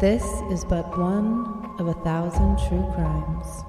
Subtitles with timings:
[0.00, 3.62] This is but one of a thousand true crimes.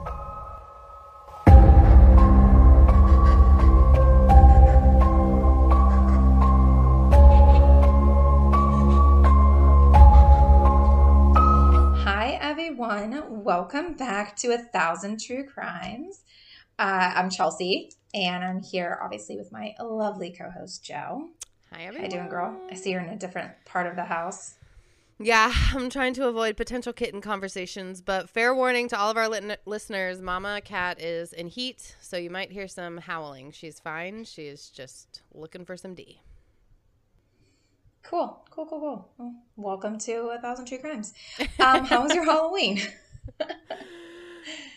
[12.03, 13.43] Hi, everyone.
[13.43, 16.23] Welcome back to A Thousand True Crimes.
[16.79, 21.29] Uh, I'm Chelsea, and I'm here obviously with my lovely co host, Joe.
[21.71, 21.83] Hi, everyone.
[21.83, 22.03] How everyone.
[22.03, 22.59] you doing, girl?
[22.71, 24.55] I see you're in a different part of the house.
[25.19, 29.29] Yeah, I'm trying to avoid potential kitten conversations, but fair warning to all of our
[29.29, 33.51] lit- listeners Mama Cat is in heat, so you might hear some howling.
[33.51, 34.25] She's fine.
[34.25, 36.19] She's just looking for some D.
[38.03, 39.09] Cool, cool, cool, cool.
[39.17, 41.13] Well, welcome to A Thousand True Crimes.
[41.59, 42.81] Um, how was your Halloween?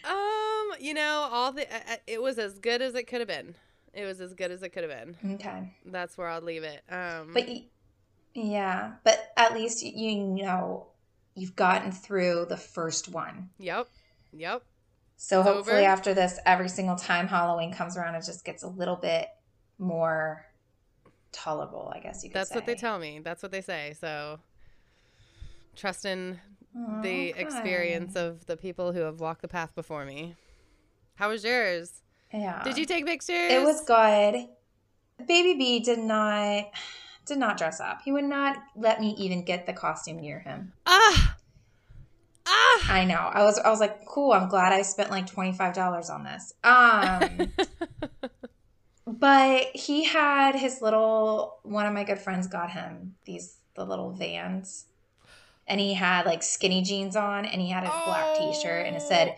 [0.04, 3.28] Um, you know, all the uh, uh, it was as good as it could have
[3.28, 3.54] been.
[3.92, 5.34] It was as good as it could have been.
[5.34, 5.74] Okay.
[5.84, 6.82] That's where I'll leave it.
[6.88, 7.64] Um, But y-
[8.34, 10.88] yeah, but at least you know
[11.34, 13.50] you've gotten through the first one.
[13.58, 13.88] yep,
[14.32, 14.62] yep.
[15.16, 15.86] So It's hopefully over.
[15.86, 19.28] after this, every single time Halloween comes around, it just gets a little bit
[19.78, 20.44] more
[21.32, 23.20] tolerable, I guess you could That's what they tell me.
[23.20, 23.94] That's what they say.
[24.00, 24.38] So
[25.76, 26.38] trust in
[26.76, 30.36] Oh, the experience of the people who have walked the path before me.
[31.16, 32.02] How was yours?
[32.32, 32.62] Yeah.
[32.62, 33.50] Did you take pictures?
[33.52, 34.46] It was good.
[35.26, 36.66] Baby B did not
[37.28, 38.02] did not dress up.
[38.04, 40.72] He would not let me even get the costume near him.
[40.86, 41.36] ah
[42.46, 42.92] ah.
[42.92, 43.16] I know.
[43.16, 46.54] I was I was like, cool, I'm glad I spent like $25 on this.
[46.64, 47.52] Um
[49.06, 54.10] But he had his little one of my good friends got him these the little
[54.10, 54.86] vans.
[55.66, 59.02] And he had like skinny jeans on and he had a black t-shirt and it
[59.02, 59.36] said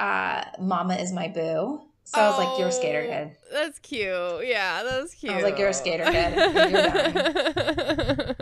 [0.00, 1.82] uh Mama is my boo.
[2.06, 3.36] So I was like, You're a skater Oh, kid.
[3.52, 4.46] That's cute.
[4.46, 5.32] Yeah, that's cute.
[5.32, 6.34] I was like, "You're a skater kid.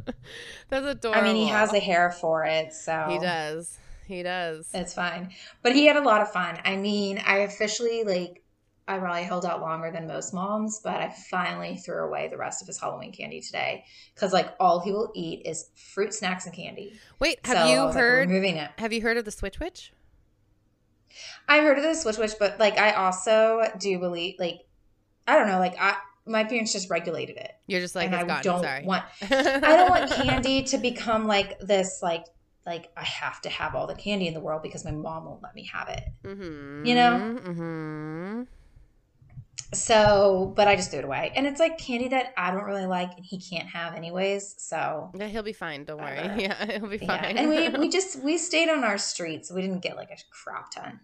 [0.69, 1.21] That's adorable.
[1.21, 3.79] I mean he has the hair for it, so He does.
[4.07, 4.69] He does.
[4.75, 5.31] it's fine.
[5.63, 6.59] But he had a lot of fun.
[6.64, 8.42] I mean, I officially like
[8.89, 12.63] I probably held out longer than most moms, but I finally threw away the rest
[12.63, 13.85] of his Halloween candy today
[14.15, 16.95] because like all he will eat is fruit snacks and candy.
[17.20, 18.29] Wait, have So you was like, heard?
[18.29, 18.70] removing it?
[18.79, 19.92] have you heard of the Switch Witch?
[21.48, 24.61] I heard of the Switch Witch, but like I also do believe like
[25.27, 25.96] I don't know, like I
[26.27, 27.52] my parents just regulated it.
[27.67, 28.42] You're just like I gone.
[28.42, 28.84] don't Sorry.
[28.84, 32.27] want I don't want candy to become like this like
[32.67, 35.42] like I have to have all the candy in the world because my mom won't
[35.42, 36.05] let me have it.
[36.24, 36.86] Mm-hmm.
[36.86, 37.40] You know?
[37.44, 38.42] Mm-hmm.
[39.75, 41.33] So, but I just threw it away.
[41.35, 44.55] And it's like candy that I don't really like and he can't have anyways.
[44.59, 45.85] So, Yeah, he'll be fine.
[45.85, 46.17] Don't worry.
[46.17, 46.41] Whatever.
[46.41, 47.23] Yeah, he'll be yeah.
[47.23, 47.39] fine.
[47.39, 50.17] And we we just we stayed on our street, so we didn't get like a
[50.31, 51.01] crop ton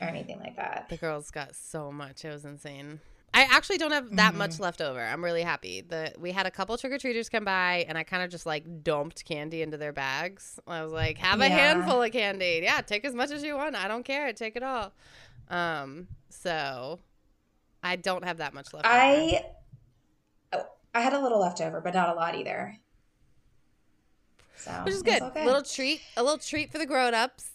[0.00, 0.86] or anything like that.
[0.88, 2.24] The girls got so much.
[2.24, 3.00] It was insane.
[3.34, 4.38] I actually don't have that Mhm.
[4.38, 5.00] much left over.
[5.00, 5.82] I'm really happy.
[5.88, 8.46] that we had a couple trick or treaters come by, and I kind of just
[8.46, 10.58] like dumped candy into their bags.
[10.66, 11.56] I was like, "Have a Yeah.
[11.56, 12.60] handful of candy.
[12.64, 13.76] Yeah, take as much as you want.
[13.76, 14.32] I don't care.
[14.32, 14.92] Take it all."
[15.48, 16.98] Um, so
[17.82, 18.86] I don't have that much left.
[18.86, 19.44] I
[20.52, 22.76] oh, I had a little left over, but not a lot either.
[24.56, 25.22] So, which is good.
[25.22, 25.46] okay.
[25.46, 27.50] Little treat, a little treat for the grown ups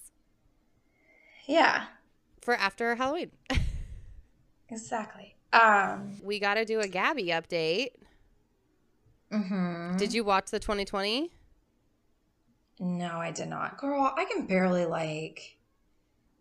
[1.46, 1.86] yeah,
[2.42, 3.32] for after Halloween.
[4.70, 5.36] exactly.
[5.52, 7.90] Um, we got to do a Gabby update.
[9.32, 9.98] mhm.
[9.98, 11.30] Did you watch the 20/20?
[12.80, 13.78] No, I did not.
[13.78, 15.58] Girl, I can barely like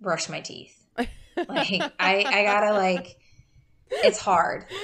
[0.00, 0.78] brush my teeth.
[1.34, 3.16] Like I I gotta like
[4.04, 4.66] it's hard.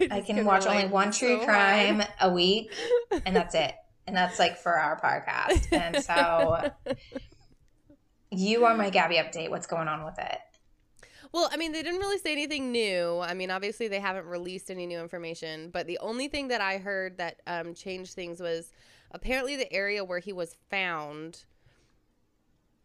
[0.00, 2.12] I just can watch only relate one true so crime hard.
[2.20, 2.72] a week
[3.24, 3.74] and that's it.
[4.06, 5.72] And that's like for our podcast.
[5.72, 6.70] And so
[8.30, 9.50] you are my Gabby update.
[9.50, 10.38] What's going on with it?
[11.32, 13.20] Well, I mean, they didn't really say anything new.
[13.20, 15.70] I mean, obviously, they haven't released any new information.
[15.70, 18.72] But the only thing that I heard that um, changed things was
[19.10, 21.44] apparently the area where he was found.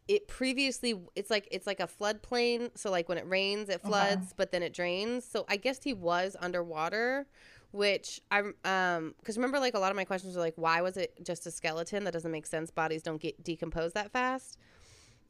[0.08, 2.70] It previously, it's like it's like a floodplain.
[2.76, 5.24] So like when it rains, it floods, but then it drains.
[5.26, 7.26] So I guess he was underwater,
[7.72, 10.98] which I'm um because remember like a lot of my questions were like, why was
[10.98, 12.04] it just a skeleton?
[12.04, 12.70] That doesn't make sense.
[12.70, 14.58] Bodies don't get decompose that fast.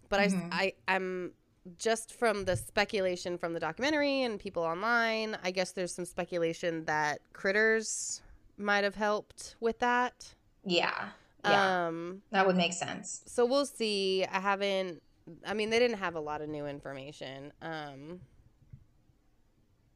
[0.09, 0.47] But Mhm.
[0.51, 1.33] I I I'm
[1.77, 6.85] just from the speculation from the documentary and people online, I guess there's some speculation
[6.85, 8.21] that critters
[8.57, 10.33] might have helped with that.
[10.65, 11.09] Yeah.
[11.45, 11.87] Yeah.
[11.87, 13.21] Um, that would make sense.
[13.25, 14.25] so we'll see.
[14.31, 15.01] I haven't.
[15.45, 18.19] I mean, they didn't have a lot of new information um,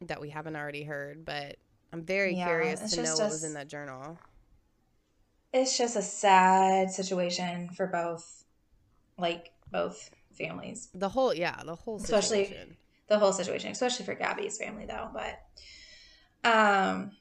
[0.02, 1.58] that we haven't already heard, but
[1.92, 4.18] I'm very Yeah, curious to know what was in that journal.
[5.54, 8.44] It's just a sad situation for both
[9.18, 10.90] like both families.
[10.94, 12.56] The whole, yeah, the whole Especially-
[13.08, 15.10] the whole situation, especially for Gabby's family though.
[15.14, 15.40] But
[16.50, 17.12] um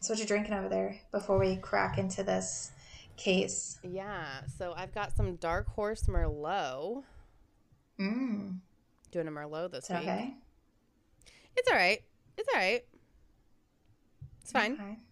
[0.00, 2.70] So what you drinking over there before we crack into this
[3.16, 3.78] case?
[3.82, 4.24] Yeah.
[4.58, 7.02] So I've got some Dark Horse Merlot.
[8.00, 8.58] Mm.
[9.10, 10.08] Doing a Merlot this Is that week.
[10.10, 10.34] okay?
[11.56, 12.02] It's all right.
[12.36, 12.84] It's all right.
[14.42, 14.72] It's fine.
[14.74, 14.96] Okay.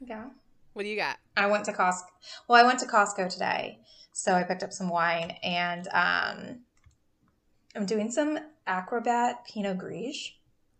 [0.00, 0.26] Yeah.
[0.74, 1.16] What do you got?
[1.36, 2.04] I went to Costco.
[2.46, 3.80] Well, I went to Costco today,
[4.12, 6.60] so I picked up some wine, and um,
[7.74, 10.30] I'm doing some Acrobat Pinot Gris.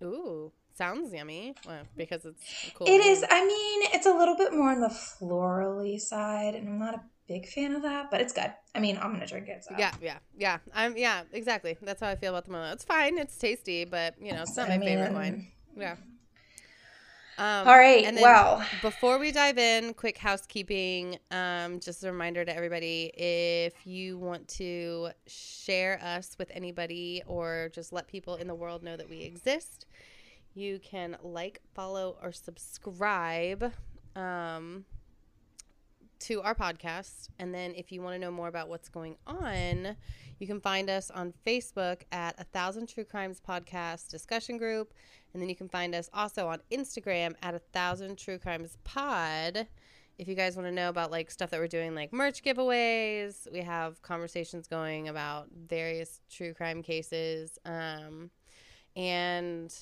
[0.04, 1.54] Ooh, sounds yummy.
[1.66, 2.86] Well, because it's cool.
[2.86, 3.24] It is.
[3.28, 7.02] I mean, it's a little bit more on the florally side, and I'm not a
[7.26, 8.52] big fan of that, but it's good.
[8.74, 9.64] I mean, I'm gonna drink it.
[9.64, 9.74] So.
[9.76, 10.58] Yeah, yeah, yeah.
[10.74, 11.76] I'm yeah, exactly.
[11.82, 12.72] That's how I feel about the Merlot.
[12.72, 13.18] It's fine.
[13.18, 15.48] It's tasty, but you know, it's not my I favorite wine.
[15.76, 15.96] Yeah.
[17.38, 18.04] Um, All right.
[18.04, 21.18] and then well, Before we dive in, quick housekeeping.
[21.30, 27.70] Um, just a reminder to everybody if you want to share us with anybody or
[27.72, 29.86] just let people in the world know that we exist,
[30.54, 33.72] you can like, follow, or subscribe
[34.16, 34.84] um,
[36.20, 37.28] to our podcast.
[37.38, 39.96] And then if you want to know more about what's going on,
[40.38, 44.94] you can find us on Facebook at A Thousand True Crimes Podcast discussion group.
[45.32, 49.66] And then you can find us also on Instagram at A Thousand True Crimes Pod.
[50.18, 53.50] If you guys want to know about like stuff that we're doing, like merch giveaways,
[53.52, 57.56] we have conversations going about various true crime cases.
[57.64, 58.30] Um,
[58.96, 59.72] and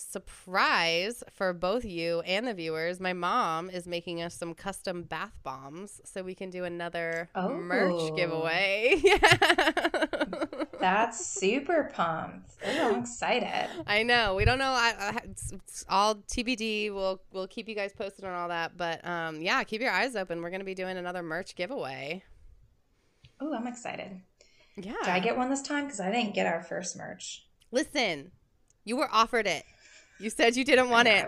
[0.00, 5.32] surprise for both you and the viewers, my mom is making us some custom bath
[5.42, 7.50] bombs so we can do another Oh.
[7.54, 9.00] merch giveaway.
[9.02, 9.18] Yeah.
[10.80, 12.50] that's super pumped.
[12.66, 13.68] Ooh, I'm excited.
[13.86, 14.34] I know.
[14.34, 14.70] We don't know.
[14.70, 16.92] I, I, it's, it's all TBD.
[16.94, 18.76] We'll we'll keep you guys posted on all that.
[18.76, 20.42] But um, yeah, keep your eyes open.
[20.42, 22.22] We're gonna be doing another merch giveaway.
[23.40, 24.20] Oh, I'm excited.
[24.76, 24.94] Yeah.
[25.04, 25.84] Did I get one this time?
[25.84, 27.44] Because I didn't get our first merch.
[27.70, 28.30] Listen,
[28.84, 29.64] you were offered it.
[30.20, 31.26] You said you didn't want it.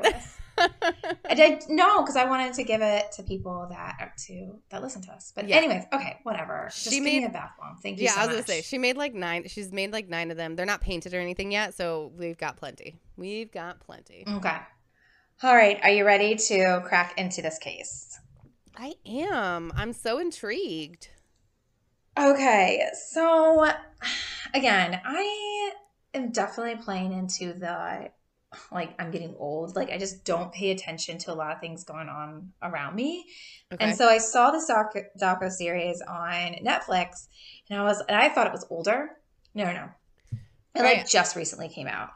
[0.58, 4.82] I did no, because I wanted to give it to people that are to that
[4.82, 5.32] listen to us.
[5.34, 5.56] But Yeah.
[5.56, 6.66] anyways, okay, whatever.
[6.70, 7.76] Just She give me made- a bath bomb.
[7.78, 8.04] Thank you.
[8.04, 8.46] yeah, so I was much.
[8.46, 9.46] gonna say she made like nine.
[9.48, 10.56] She's made like nine of them.
[10.56, 12.96] They're not painted or anything yet, so we've got plenty.
[13.16, 14.25] We've got plenty.
[14.28, 14.58] Okay.
[15.43, 15.78] All right.
[15.82, 18.19] Are you ready to crack into this case?
[18.76, 19.72] I am.
[19.75, 21.08] I'm so intrigued.
[22.19, 22.84] Okay.
[23.10, 23.66] So,
[24.54, 25.72] again, I
[26.12, 28.10] am definitely playing into the
[28.73, 29.76] like I'm getting old.
[29.76, 33.26] Like I just don't pay attention to a lot of things going on around me.
[33.73, 33.85] Okay.
[33.85, 37.29] And so I saw this doc doco series on Netflix,
[37.69, 39.11] and I was and I thought it was older.
[39.55, 39.88] No, no, no.
[40.75, 40.99] It Right.
[40.99, 42.11] like just recently came out.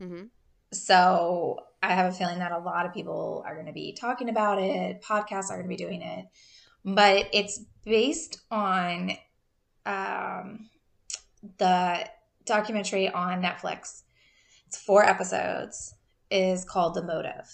[0.00, 0.24] Mm-hmm.
[0.72, 4.28] So I have a feeling that a lot of people are going to be talking
[4.28, 5.02] about it.
[5.02, 6.26] Podcasts are going to be doing it,
[6.84, 9.12] but it's based on
[9.86, 10.68] um,
[11.58, 12.08] the
[12.44, 14.02] documentary on Netflix.
[14.74, 15.94] It's four episodes.
[16.32, 17.48] Is called The Motive.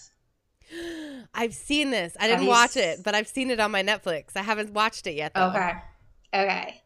[1.35, 2.17] I've seen this.
[2.19, 4.31] I didn't watch it, but I've seen it on my Netflix.
[4.35, 5.33] I haven't watched it yet.
[5.35, 5.49] Though.
[5.49, 5.71] Okay.
[6.33, 6.81] Okay.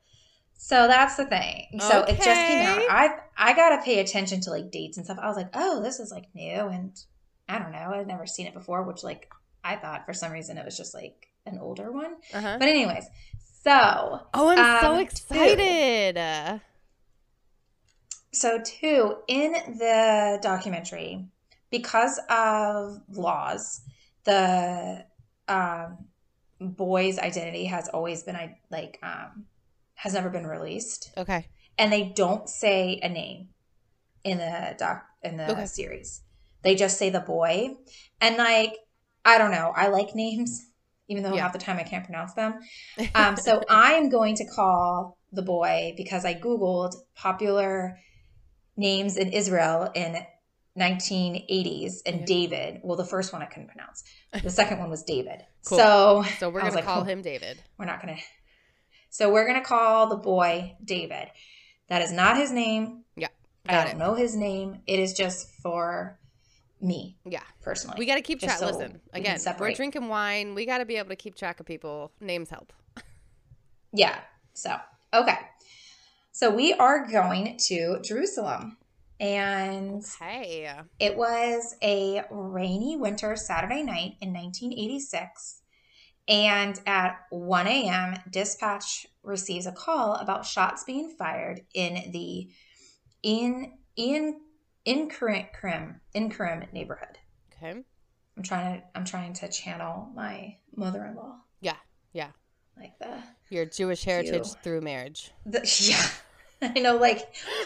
[0.58, 1.68] So that's the thing.
[1.80, 2.80] So it just came out.
[2.90, 5.20] I I gotta pay attention to like dates and stuff.
[5.22, 6.92] I was like, oh, this is like new, and
[7.48, 7.92] I don't know.
[7.94, 9.32] I'd never seen it before, which like
[9.64, 12.16] I thought for some reason it was just like an older one.
[12.34, 12.58] Uh-huh.
[12.60, 13.06] But anyways,
[13.64, 16.18] so Oh, I'm so Um, excited.
[16.18, 16.60] Uh,
[18.36, 21.26] so two in the documentary,
[21.72, 23.82] because of laws,
[24.26, 25.06] the
[25.48, 25.98] um,
[26.60, 29.46] boy's identity has always been I- like um,
[29.96, 31.12] has never been released.
[31.18, 31.48] Okay.
[31.78, 33.50] and they don't say a name
[34.24, 35.66] in the doc in the Okay.
[35.66, 36.22] series.
[36.64, 37.76] They just say the boy,
[38.22, 38.74] and like
[39.24, 39.72] I don't know.
[39.76, 40.52] I like names,
[41.08, 41.44] even though Yeah.
[41.44, 42.60] half the time I can't pronounce them.
[43.16, 47.98] Um, so I am going to call the boy because I googled popular
[48.78, 50.26] names in Israel in
[50.78, 52.26] 1980s, and Yeah.
[52.26, 52.82] David.
[52.84, 54.04] Well, the first one I couldn't pronounce.
[54.44, 55.46] The second one was David.
[55.66, 55.78] Cool.
[55.78, 57.04] So so we're gonna like, call oh.
[57.06, 57.62] him David.
[57.78, 58.18] we're not gonna.
[59.10, 61.30] So we're gonna call the boy David.
[61.88, 63.04] That is not his name.
[63.16, 63.28] Yeah,
[63.70, 63.98] I don't it.
[63.98, 64.82] know his name.
[64.88, 66.20] It is just for
[66.82, 67.42] me Yeah.
[67.62, 67.96] personally.
[67.98, 68.58] We got to keep track.
[68.58, 70.56] So Listen, again, we are drinking wine.
[70.56, 72.12] We got to be able to keep track of people.
[72.20, 72.74] Names help.
[73.94, 74.20] yeah.
[74.54, 74.76] So
[75.14, 75.38] okay.
[76.36, 78.76] So we are going to Jerusalem,
[79.22, 80.70] and Hey.
[81.00, 85.62] it was a rainy winter Saturday night in 1986.
[86.28, 92.50] And at 1 a.m., dispatch receives a call about shots being fired in the
[93.24, 94.42] in in
[94.86, 97.18] Inkarim Inkarim neighborhood.
[97.54, 97.82] Okay.
[98.36, 101.38] I'm trying to I'm trying to channel my mother-in-law.
[101.62, 101.78] Yeah.
[102.12, 102.32] Yeah.
[102.78, 104.56] Like the Your Jewish heritage You.
[104.64, 105.32] through marriage.
[105.46, 106.06] the yeah.
[106.62, 107.22] I know like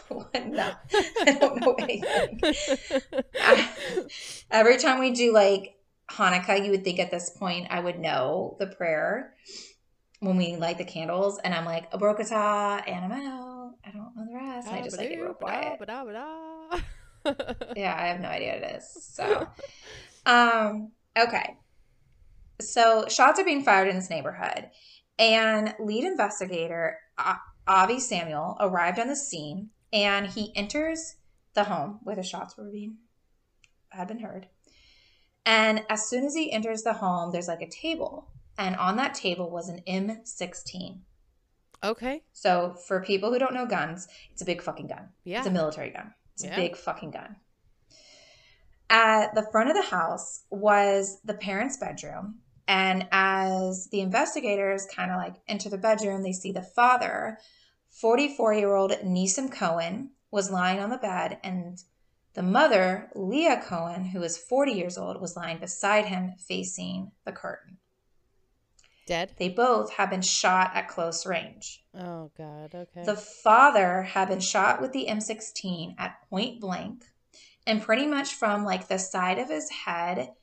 [0.09, 0.71] what no.
[1.25, 2.41] I don't know anything.
[3.39, 3.69] I-
[4.51, 5.75] every time we do like
[6.11, 9.35] Hanukkah, you would think at this point I would know the prayer
[10.21, 13.75] when we light the candles, and I'm like, Abrokata, and I'm out.
[13.85, 14.67] I don't know the rest.
[14.67, 15.77] I just like it real quiet.
[17.77, 18.89] yeah, I have no idea what it is.
[19.13, 19.47] So,
[20.25, 21.55] um, okay.
[22.61, 24.69] So shots are being fired in this neighborhood,
[25.17, 26.97] and lead investigator
[27.69, 31.15] Avi Samuel arrived on the scene, and he enters
[31.53, 32.97] the home where the shots were being
[33.89, 34.47] had been heard.
[35.45, 39.13] And as soon as he enters the home, there's like a table, and on that
[39.13, 40.99] table was an M16.
[41.83, 42.23] Okay.
[42.33, 45.09] So for people who don't know guns, it's a big fucking gun.
[45.23, 45.37] Yeah.
[45.37, 46.13] It's a military gun.
[46.33, 46.53] It's Yeah.
[46.53, 47.37] a big fucking gun.
[48.89, 52.41] At the front of the house was the parents' bedroom.
[52.67, 57.39] And as the investigators kind of like enter the bedroom, they see the father,
[57.89, 61.83] 44 year old Neeson Cohen, was lying on the bed, and
[62.33, 67.31] the mother, Leah Cohen, who was 40 years old, was lying beside him facing the
[67.31, 67.77] curtain.
[69.07, 69.33] Dead.
[69.37, 71.83] They both had been shot at close range.
[71.95, 72.75] Oh God.
[72.75, 73.03] Okay.
[73.03, 77.05] The father had been shot with the M16 at point blank
[77.65, 80.33] and pretty much from like the side of his head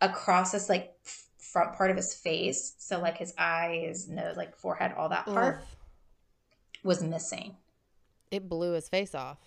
[0.00, 0.92] across this like
[1.38, 2.74] front part of his face.
[2.78, 5.76] So like his eyes, nose, like forehead, all that part Oof.
[6.84, 7.56] Was missing.
[8.30, 9.38] It blew his face off.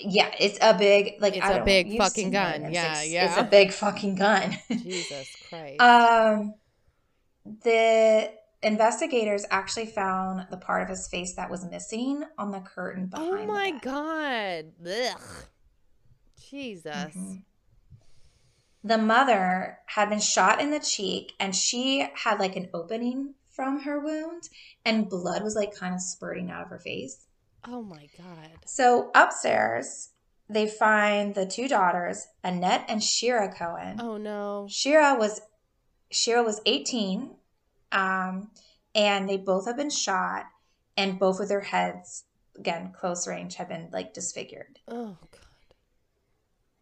[0.00, 2.72] Yeah, it's a big like It's a big fucking gun.
[2.72, 3.10] Yeah, M6.
[3.10, 3.26] yeah.
[3.26, 4.56] It's a big fucking gun.
[4.70, 5.80] Jesus Christ.
[5.80, 6.54] Um,
[7.64, 8.30] the
[8.62, 13.28] investigators actually found the part of his face that was missing on the curtain behind.
[13.28, 13.70] oh my.
[13.82, 14.66] God.
[14.86, 15.20] Ugh.
[16.48, 16.94] Jesus.
[17.16, 17.42] Mhm.
[18.84, 23.80] The mother had been shot in the cheek, and she had like an opening from
[23.80, 24.48] her wound,
[24.84, 27.26] and blood was like kind of spurting out of her face.
[27.66, 28.50] Oh my God.
[28.66, 30.10] So upstairs,
[30.48, 34.00] they find the two daughters, Annette and Shira Cohen.
[34.00, 34.68] Oh no.
[34.70, 35.40] Shira was
[36.12, 37.34] Shira was 18,
[37.90, 38.52] um,
[38.94, 40.44] and they both have been shot,
[40.96, 44.78] and both of their heads, again close range, have been like disfigured.
[44.86, 45.47] Oh God.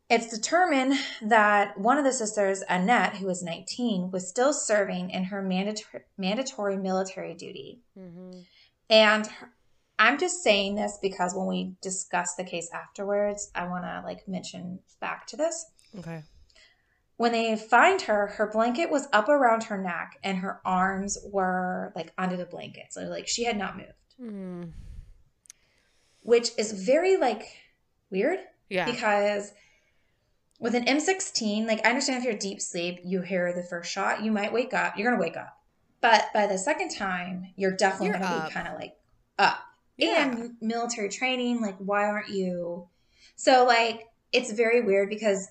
[0.08, 5.24] It's determined that one of the sisters, Annette, who was 19, was still serving in
[5.24, 8.40] her mandatory mandatory military duty, Mm-hmm.
[8.88, 9.52] and her-
[9.98, 14.28] I'm just saying this because when we discuss the case afterwards, I want to like
[14.28, 15.64] mention back to this.
[15.98, 16.22] Okay.
[17.16, 21.92] When they find her, her blanket was up around her neck and her arms were
[21.96, 22.88] like under the blanket.
[22.90, 24.72] So like she had not moved, Mm.
[26.22, 27.46] which is very like
[28.10, 28.84] weird Yeah.
[28.84, 29.52] because
[30.60, 34.22] with an M16, like I understand if you're deep sleep, you hear the first shot,
[34.24, 35.58] you might wake up, you're going to wake up.
[36.00, 38.48] But by the second time, you're definitely You're going to up.
[38.48, 38.96] be kind of like
[39.38, 39.58] up.
[39.96, 40.30] Yeah.
[40.30, 42.88] And military training, like why aren't you?
[43.34, 45.48] So like it's very weird because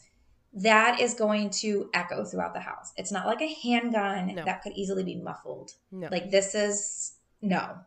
[0.54, 2.94] that is going to echo throughout the house.
[2.96, 4.46] It's not like a handgun No.
[4.46, 5.72] that could easily be muffled.
[5.92, 6.08] no.
[6.12, 7.78] Like this is no.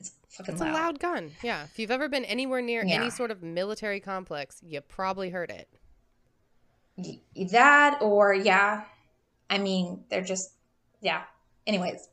[0.00, 1.30] It's fucking it's a loud gun.
[1.42, 1.64] Yeah.
[1.64, 2.96] If you've ever been anywhere near Yeah.
[3.00, 5.68] any sort of military complex, you probably heard it.
[7.52, 8.84] That or yeah
[9.50, 10.54] i mean they're just
[11.00, 11.24] yeah
[11.66, 12.08] anyways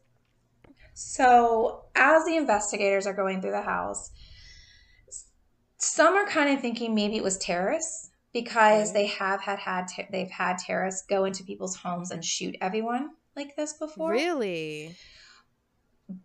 [0.94, 4.12] so as the investigators are going through the house
[5.78, 9.02] some are kind of thinking maybe it was terrorists because Okay.
[9.04, 13.12] they have had had ter- they've had terrorists go into people's homes and shoot everyone
[13.36, 14.98] like this before Really?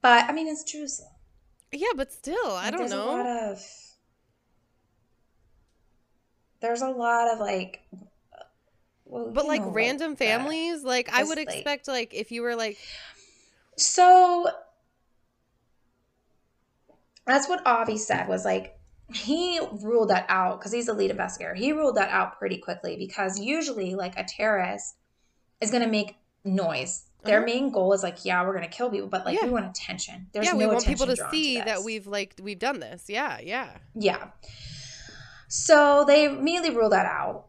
[0.03, 1.12] but i mean it's jerusalem
[1.73, 3.53] Yeah, but still, I Like, don't there's a lot know.
[3.53, 3.62] of
[6.61, 7.83] there's a lot of like
[9.09, 12.31] well, But like know, random the- families, like I just, would like- expect, like if
[12.31, 12.79] you were like,
[13.77, 14.49] So
[17.27, 18.75] that's what Avi said was like
[19.12, 21.55] he ruled that out because he's the lead investigator.
[21.55, 24.97] He ruled that out pretty quickly because usually like a terrorist
[25.61, 27.05] is going to make noise.
[27.25, 27.47] Their Uh-huh.
[27.47, 29.47] main goal is like, yeah, we're going to kill people, but like Yeah.
[29.47, 30.29] we want attention.
[30.33, 33.05] There's yeah, no we want people to see that we've like we've done this.
[33.09, 33.71] Yeah, yeah.
[33.95, 34.29] Yeah.
[35.49, 37.47] So they immediately ruled that out.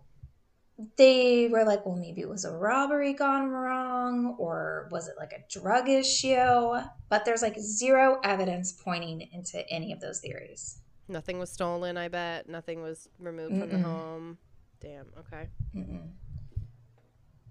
[0.95, 5.33] They were like, well, maybe it was a robbery gone wrong, or was it like
[5.33, 6.79] a drug issue?
[7.09, 10.79] But there's like zero evidence pointing into any of those theories.
[11.09, 11.97] Nothing was stolen.
[11.97, 14.37] I bet nothing was removed from the home.
[14.79, 15.07] Damn.
[15.19, 15.49] Okay.
[15.75, 16.11] Mm-mm.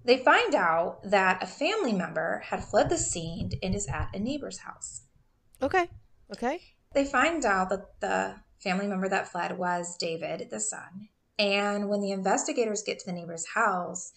[0.04, 4.18] They find out that a family member had fled the scene and is at a
[4.18, 5.02] neighbor's house.
[5.60, 5.90] Okay.
[6.32, 6.60] Okay.
[6.94, 11.08] They find out that the family member that fled was David, the son.
[11.38, 14.12] And when the investigators get to the neighbor's house,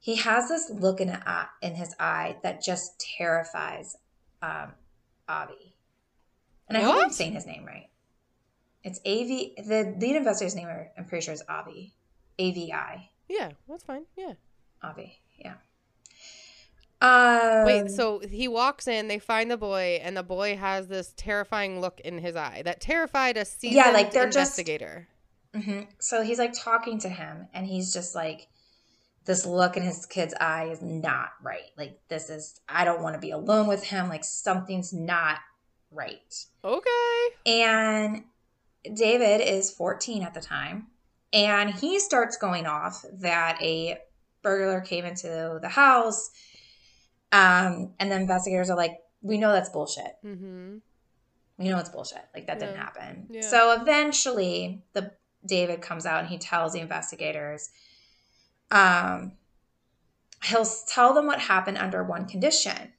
[0.00, 3.96] he has this look in, a, in his eye that just terrifies
[4.40, 4.72] um,
[5.28, 5.74] Avi.
[6.68, 7.88] And I hope I'm saying his name right.
[8.84, 9.66] It's AV.
[9.66, 11.94] The lead investigator's name, I'm pretty sure, is Avi.
[12.38, 13.10] AVI.
[13.28, 14.04] Yeah, that's fine.
[14.16, 14.34] Yeah.
[14.82, 15.18] Avi.
[15.38, 15.54] Yeah.
[17.00, 21.12] Um, Wait, so he walks in, they find the boy, and the boy has this
[21.16, 24.58] terrifying look in his eye that terrified a seasoned yeah, like, they're just-
[25.58, 25.86] investigator.
[25.86, 28.48] hmm So he's like talking to him, and he's just like,
[29.24, 31.70] this look in his kid's eye is not right.
[31.76, 34.08] Like, this is, I don't want to be alone with him.
[34.08, 35.38] Like, something's not
[35.90, 36.34] right.
[36.64, 37.26] Okay.
[37.44, 38.24] And
[38.94, 40.86] David is 14 at the time.
[41.32, 43.98] And he starts going off that a
[44.42, 46.30] burglar came into the house.
[47.30, 50.16] Um, and the investigators are like, we know that's bullshit.
[50.24, 50.78] Mm-hmm.
[51.58, 52.24] We know it's bullshit.
[52.34, 53.26] Like that didn't happen.
[53.30, 53.42] Yeah.
[53.42, 55.12] So eventually the
[55.46, 57.70] David comes out and he tells the investigators,
[58.70, 59.32] um,
[60.44, 62.92] he'll tell them what happened under one condition.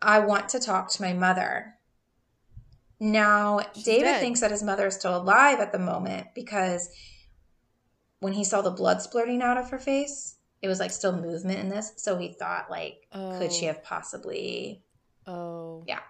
[0.00, 1.74] I want to talk to my mother.
[3.00, 4.20] Now, She's David dead.
[4.20, 6.88] thinks that his mother is still alive at the moment because
[8.20, 11.60] when he saw the blood splurting out of her face, it was like still movement
[11.60, 11.92] in this.
[11.96, 13.72] So he thought, like, could she Oh.
[13.72, 14.82] have possibly
[15.26, 15.84] Oh.
[15.86, 16.00] Yeah.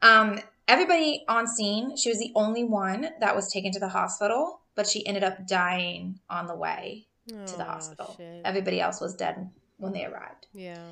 [0.00, 4.60] Um, everybody on scene, she was the only one that was taken to the hospital,
[4.74, 8.14] but she ended up dying on the way to the hospital.
[8.16, 8.42] shit.
[8.44, 10.46] Everybody else was dead when they arrived.
[10.52, 10.86] Yeah.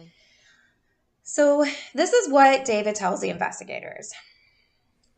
[1.23, 1.65] So,
[1.95, 4.13] this is what David tells the investigators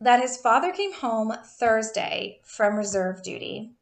[0.01, 3.73] that his father came home Thursday from reserve duty,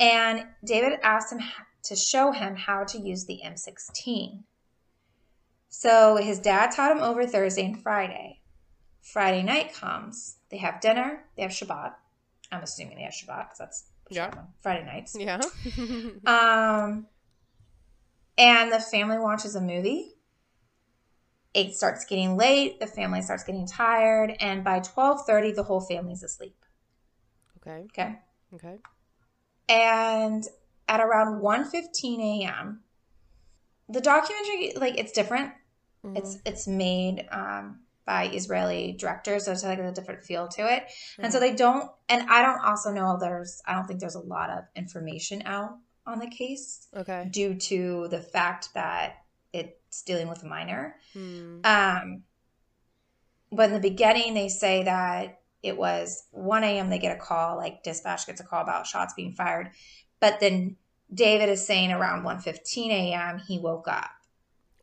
[0.00, 1.40] and David asked him
[1.84, 4.42] to show him how to use the M16.
[5.68, 8.41] So, his dad taught him over Thursday and Friday.
[9.02, 11.94] Friday night comes, they have dinner, they have Shabbat.
[12.50, 14.32] I'm assuming they have Shabbat because that's Yeah.
[14.60, 15.16] Friday nights.
[15.18, 15.40] Yeah.
[16.26, 17.06] Um,
[18.38, 20.14] and the family watches a movie.
[21.54, 22.80] It starts getting late.
[22.80, 26.56] The family starts getting tired, and by twelve thirty, the whole family's asleep.
[27.58, 27.84] okay.
[27.92, 28.18] Okay,
[28.54, 28.78] Okay.
[29.68, 30.46] and
[30.88, 32.80] at around 1.15 a.m.,
[33.88, 35.52] the documentary like it's different.
[36.04, 36.16] Mhm.
[36.18, 40.84] It's it's made um, by Israeli directors, so it's like a different feel to it.
[41.18, 41.42] And so Mhm.
[41.42, 44.64] they don't, and I don't also know there's, I don't think there's a lot of
[44.74, 46.88] information out on the case.
[46.96, 47.28] Okay.
[47.30, 50.96] due to the fact that it's dealing with a minor.
[51.12, 51.60] Hmm.
[51.64, 52.24] Um,
[53.52, 56.90] but in the beginning, they say that it was 1 a.m.
[56.90, 59.70] They get a call, like dispatch gets a call about shots being fired.
[60.20, 60.76] But then
[61.12, 63.38] David is saying around 1:15 a.m.
[63.38, 64.10] he woke up.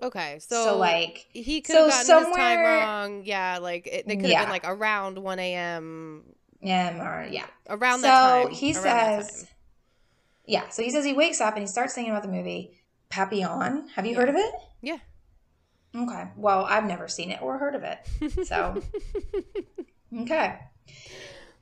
[0.01, 0.39] Okay.
[0.39, 3.23] So, So, like, he could so have gotten his time somewhere- wrong.
[3.25, 3.59] Yeah.
[3.61, 4.41] Like it, they could have Yeah.
[4.43, 6.23] been like around 1 a.m.
[6.63, 7.47] um, or yeah.
[7.69, 8.51] Around so that time.
[8.51, 9.47] he says,
[10.45, 10.69] yeah.
[10.69, 13.89] So he says he wakes up and he starts thinking about the movie Papillon.
[13.95, 14.17] Have you Yeah.
[14.19, 14.53] heard of it?
[14.81, 14.97] Yeah.
[15.95, 16.25] Okay.
[16.37, 18.45] Well, I've never seen it or heard of it.
[18.47, 18.81] So
[20.21, 20.59] Okay.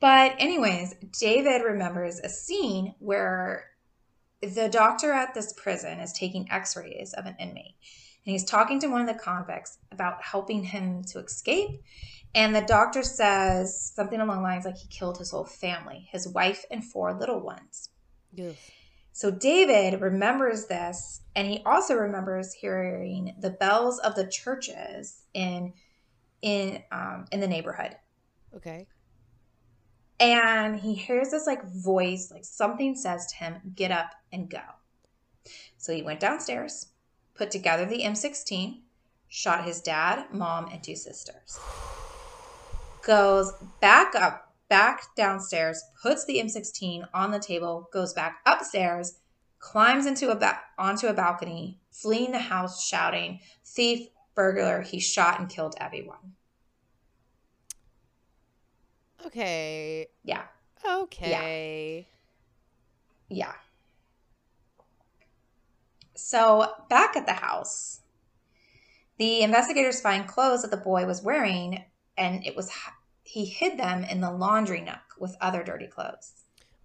[0.00, 3.64] But, anyways, David remembers a scene where
[4.40, 7.74] the doctor at this prison is taking x rays of an inmate.
[8.28, 11.80] And he's talking to one of the convicts about helping him to escape.
[12.34, 16.28] And the doctor says something along the lines like he killed his whole family, his
[16.28, 17.88] wife and four little ones.
[18.38, 18.54] Ugh.
[19.12, 25.72] So David remembers this, and he also remembers hearing the bells of the churches in
[26.42, 27.96] in um, in the neighborhood
[28.54, 28.86] Okay.
[30.20, 34.60] and he hears this like voice like something says to him get up and go
[35.78, 36.92] so he went downstairs
[37.38, 38.80] put together the m16
[39.28, 41.58] shot his dad mom and two sisters
[43.02, 49.18] goes back up back downstairs puts the m16 on the table goes back upstairs
[49.60, 55.38] climbs into a ba- onto a balcony fleeing the house shouting thief burglar he shot
[55.40, 56.34] and killed everyone
[59.26, 60.06] Okay.
[60.22, 60.42] yeah
[60.86, 62.06] Okay.
[63.28, 63.52] Yeah.
[66.18, 68.00] So, back at the house,
[69.18, 71.84] the investigators find clothes that the boy was wearing,
[72.16, 72.70] and it was
[73.22, 76.32] he hid them in the laundry nook with other dirty clothes.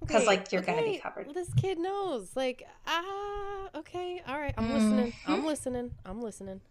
[0.06, 1.34] 'Cause, Okay, like, you're gonna be covered.
[1.34, 2.36] This kid knows.
[2.36, 4.54] Like, ah, okay, all right.
[4.58, 5.14] I'm listening.
[5.14, 5.32] Mm-hmm.
[5.32, 5.92] I'm listening.
[6.06, 6.62] I'm listening.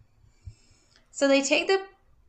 [1.11, 1.85] So they take the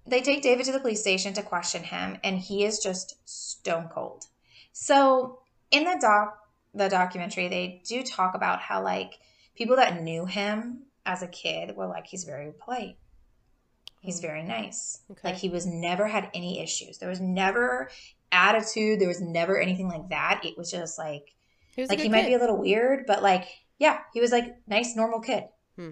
[0.07, 3.89] they take David to the police station to question him, and he is just stone
[3.89, 4.27] cold.
[4.73, 6.39] So in the doc
[6.75, 9.19] the documentary, they do talk about how like
[9.55, 12.97] people that knew him as a kid were like he's very polite.
[14.01, 15.01] He's very nice.
[15.11, 15.29] Okay.
[15.31, 16.99] Like he was never had any issues.
[16.99, 17.89] There was never
[18.31, 19.01] attitude.
[19.01, 20.43] There was never anything like that.
[20.45, 21.35] It was just like
[21.75, 22.29] He was like he might kid.
[22.29, 23.47] be a little weird, but like
[23.79, 25.45] yeah, he was like nice, normal kid.
[25.77, 25.91] Hmm.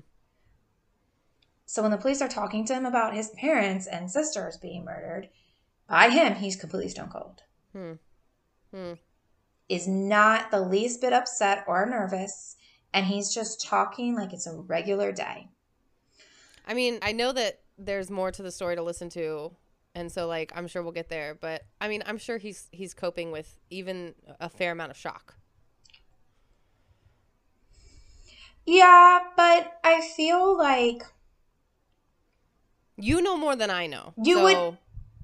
[1.64, 5.28] So when the police are talking to him about his parents and sisters being murdered
[5.88, 7.42] by him, he's completely stone cold.
[7.72, 7.92] Hmm.
[8.74, 8.92] Hmm.
[9.68, 12.56] Is not the least bit upset or nervous,
[12.94, 15.48] and he's just talking like it's a regular day.
[16.66, 19.52] I mean, I know that there's more to the story to listen to,
[19.94, 21.34] and so like I'm sure we'll get there.
[21.34, 25.36] But I mean, I'm sure he's he's coping with even a fair amount of shock.
[28.64, 31.02] Yeah, but I feel like
[32.96, 34.14] You know more than I know.
[34.22, 34.78] You so, would-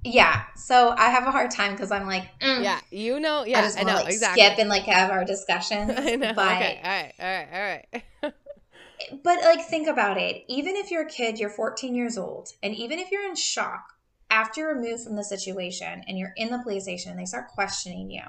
[0.05, 0.43] yeah.
[0.57, 3.45] So I have a hard time because I'm like, mm, Yeah, you know.
[3.45, 4.45] yeah, I just want to know like exactly.
[4.45, 5.91] skip and like have our discussion.
[5.97, 6.33] I know.
[6.35, 6.81] But okay.
[6.83, 7.13] All right.
[7.19, 7.83] All right.
[8.23, 8.33] All right.
[9.25, 10.45] but like think about it.
[10.49, 13.95] Even if you're a kid, you're 14 years old, and even if you're in shock
[14.31, 17.49] after you're removed from the situation and you're in the police station and they start
[17.49, 18.23] questioning you,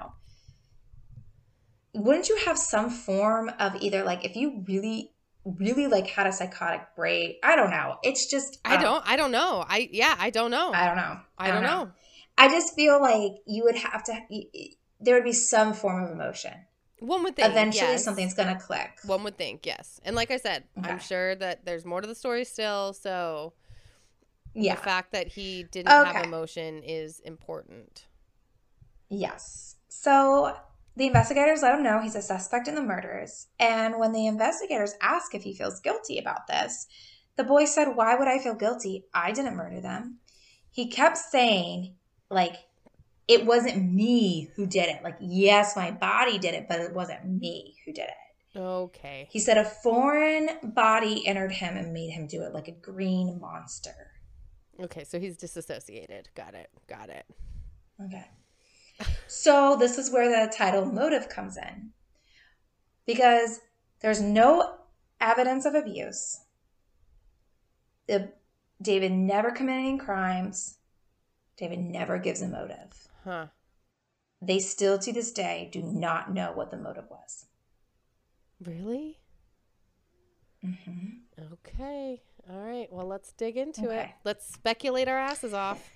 [1.94, 5.12] wouldn't you have some form of either like if you really
[5.44, 9.04] really like had a psychotic break i don't know it's just I um, don't.
[9.06, 9.64] I don't know.
[9.66, 10.14] I yeah.
[10.18, 10.72] I don't know.
[10.72, 11.90] i don't know I don't know.
[12.36, 14.18] i just feel like you would have to
[15.00, 16.52] there would be some form of emotion
[16.98, 18.04] One would think eventually yes.
[18.04, 20.00] something's gonna click One would think yes.
[20.04, 22.92] And like I said, I'm sure that there's more to the story still.
[22.92, 23.54] So
[24.54, 28.06] yeah the fact that he didn't have emotion is important.
[29.08, 29.76] Yes.
[29.88, 30.54] So
[31.00, 33.46] the investigators let him know he's a suspect in the murders.
[33.58, 36.86] And when the investigators ask if he feels guilty about this,
[37.36, 39.06] the boy said, Why would I feel guilty?
[39.14, 40.18] I didn't murder them.
[40.70, 41.94] He kept saying,
[42.30, 42.56] like,
[43.26, 45.02] it wasn't me who did it.
[45.02, 48.58] Like, yes, my body did it, but it wasn't me who did it.
[48.58, 49.26] Okay.
[49.30, 53.40] He said a foreign body entered him and made him do it like a green
[53.40, 54.10] monster.
[54.78, 55.04] Okay.
[55.04, 56.28] So he's disassociated.
[56.34, 56.68] Got it.
[56.88, 57.24] Got it.
[58.04, 58.26] Okay.
[59.26, 61.90] So this is where the title motive comes in.
[63.06, 63.60] Because
[64.00, 64.76] there's no
[65.20, 66.40] evidence of abuse.
[68.06, 68.32] The,
[68.82, 70.78] David never committed any crimes.
[71.56, 73.08] David never gives a motive.
[73.24, 73.46] Huh.
[74.42, 77.46] They still to this day do not know what the motive was.
[78.64, 79.18] Really?
[80.62, 81.08] hmm
[81.52, 82.20] Okay.
[82.50, 82.88] All right.
[82.90, 84.08] Well, let's dig into it.
[84.24, 85.88] Let's speculate our asses off.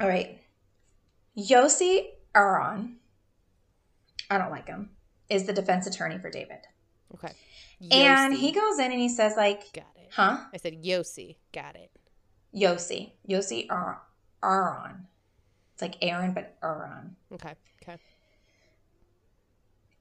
[0.00, 0.40] All right.
[1.38, 2.96] Yossi Aron,
[4.30, 4.90] I don't like him,
[5.30, 6.58] is the defense attorney for David.
[7.14, 7.32] Okay.
[7.92, 10.08] And he goes in and he says, like, Got it.
[10.12, 10.38] huh?
[10.52, 11.36] I said Yossi.
[11.52, 11.90] Got it.
[12.54, 13.12] Yossi.
[13.28, 14.02] Yossi Ar-
[14.42, 15.06] Aron.
[15.74, 17.54] It's like Aaron, but Aron Okay.
[17.82, 17.98] Okay.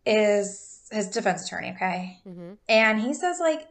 [0.06, 2.20] is his defense attorney, okay?
[2.28, 2.54] Mm-hmm.
[2.68, 3.68] And he says, like,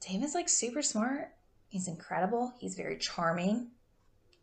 [0.00, 1.30] David's like super smart.
[1.68, 2.52] He's incredible.
[2.60, 3.68] He's very charming.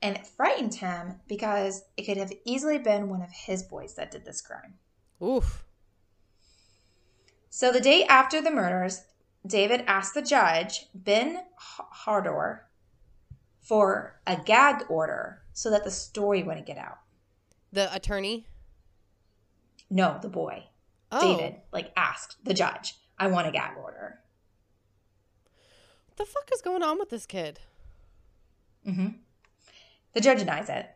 [0.02, 4.12] And it frightened him because it could have easily been one of his boys that
[4.12, 4.76] did this crime.
[5.24, 5.66] Oof.
[7.50, 9.04] So the day after the murders,
[9.48, 12.68] David asked the judge, Ben Hardor,
[13.62, 17.00] for a gag order so that the story wouldn't get out.
[17.72, 18.48] The attorney.
[19.90, 20.66] No, the boy.
[21.12, 21.38] Oh.
[21.38, 24.20] David, like, asked the judge, I want a gag order.
[26.08, 27.60] What the fuck is going on with this kid?
[28.84, 29.08] hmm
[30.16, 30.88] The judge denies it.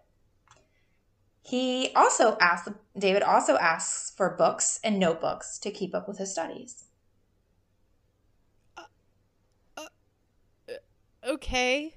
[1.41, 6.31] He also asked, David also asks for books and notebooks to keep up with his
[6.31, 6.85] studies.
[8.77, 8.83] Uh,
[9.77, 10.73] uh,
[11.27, 11.95] okay.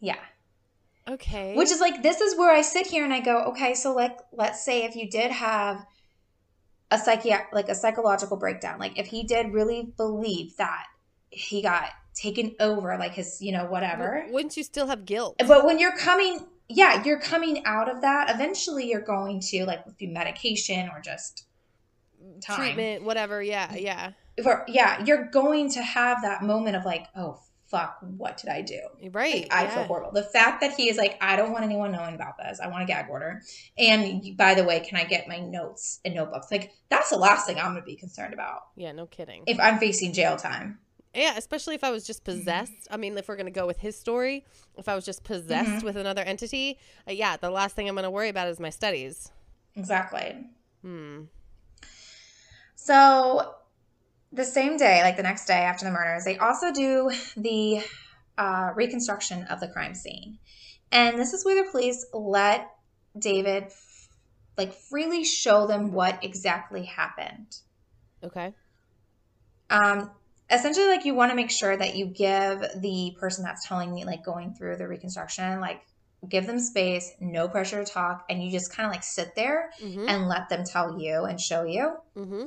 [0.00, 0.18] Yeah.
[1.08, 1.54] Okay.
[1.54, 4.18] Which is like, this is where I sit here and I go, okay, so like,
[4.32, 5.86] let's say if you did have
[6.90, 10.86] a psychi- like a psychological breakdown, like if he did really believe that
[11.30, 14.26] he got taken over, like his, you know, whatever.
[14.30, 15.36] Wouldn't you still have guilt?
[15.46, 18.34] But when you're coming, yeah, you're coming out of that.
[18.34, 21.46] Eventually, you're going to like through medication or just
[22.40, 22.56] time.
[22.56, 23.42] Treatment, whatever.
[23.42, 23.84] Yeah, mm-hmm.
[23.84, 24.12] yeah.
[24.44, 28.62] or yeah, you're going to have that moment of like, oh fuck, what did I
[28.62, 28.80] do?
[29.10, 29.42] Right.
[29.42, 29.74] Like, I yeah.
[29.74, 30.12] feel horrible.
[30.12, 32.60] The fact that he is like, I don't want anyone knowing about this.
[32.60, 33.42] I want a gag order.
[33.76, 36.46] And by the way, can I get my notes and notebooks?
[36.50, 39.44] Like that's the last thing I'm going to be concerned about Yeah, no kidding.
[39.46, 40.78] if I'm facing jail time.
[41.16, 42.38] Yeah, especially if I was just Mm-hmm.
[42.40, 42.88] possessed.
[42.90, 44.44] I mean, if we're going to go with his story,
[44.76, 45.82] if I was just possessed Mhm.
[45.82, 48.70] with another entity, uh, yeah, the last thing I'm going to worry about is my
[48.70, 49.30] studies.
[49.74, 50.46] Exactly.
[50.82, 51.24] Hmm.
[52.74, 53.54] So
[54.32, 57.84] the same day, like the next day after the murders, they also do the
[58.38, 60.38] uh, reconstruction of the crime scene.
[60.92, 62.70] And this is where the police let
[63.18, 63.72] David
[64.56, 67.56] like freely show them what exactly happened.
[68.22, 68.54] Okay.
[69.68, 70.10] Um,
[70.50, 74.04] essentially, like you want to make sure that you give the person that's telling me,
[74.04, 75.82] like going through the reconstruction, like
[76.28, 79.70] give them space, no pressure to talk, and you just kind of like sit there
[79.82, 80.08] Mm-hmm.
[80.08, 81.96] and let them tell you and show you.
[82.16, 82.44] Mm-hmm.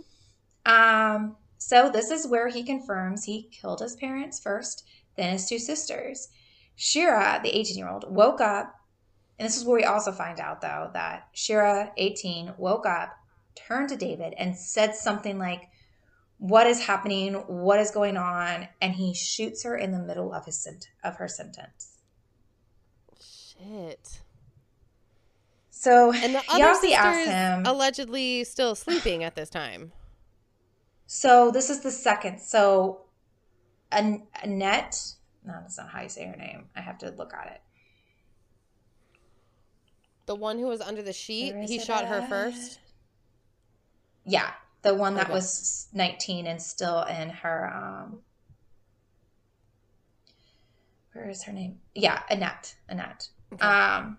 [0.72, 4.86] Um, so this is where he confirms he killed his parents first,
[5.16, 6.30] then his two sisters.
[6.76, 8.74] Shira, the 18 year old, woke up,
[9.38, 13.14] and this is where we also find out though that Shira, 18, woke up,
[13.56, 15.64] turned to David, and said something like,
[16.40, 20.46] what is happening, what is going on, and he shoots her in the middle of
[20.46, 21.98] his sent- of her sentence.
[23.22, 24.22] Shit.
[25.70, 27.66] So And the he other asked is him.
[27.66, 29.92] allegedly still sleeping at this time.
[31.08, 32.40] So this is the second.
[32.40, 33.06] So
[33.92, 34.96] An- Annette,
[35.44, 36.70] no, that's not how you say her name.
[36.76, 37.62] I have to look at it.
[40.28, 42.80] The one who was under the sheet, he shot her first.
[44.26, 45.34] Yeah, the one that Okay.
[45.34, 47.72] was 19 and still in her.
[47.74, 48.22] um
[51.14, 51.80] Where is her name?
[51.96, 52.76] Yeah, Annette.
[52.88, 53.30] Annette.
[53.54, 53.66] Okay.
[53.66, 54.18] Um,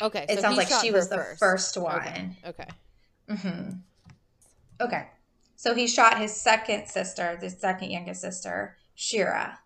[0.00, 2.36] Okay, it so sounds like she was the first one.
[2.46, 2.68] Okay.
[3.28, 3.36] okay.
[3.42, 3.70] hmm
[4.80, 5.08] Okay.
[5.56, 9.58] So he shot his second sister, the second youngest sister, Shira,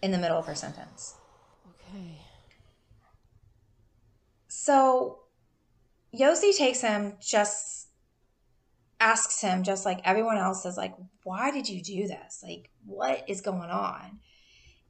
[0.00, 1.16] in the middle of her sentence.
[1.68, 2.16] Okay.
[4.48, 5.21] So
[6.14, 7.88] Yossi takes him, just
[9.00, 10.94] asks him, just like everyone else is like,
[11.24, 12.42] why did you do this?
[12.42, 14.20] Like, what is going on?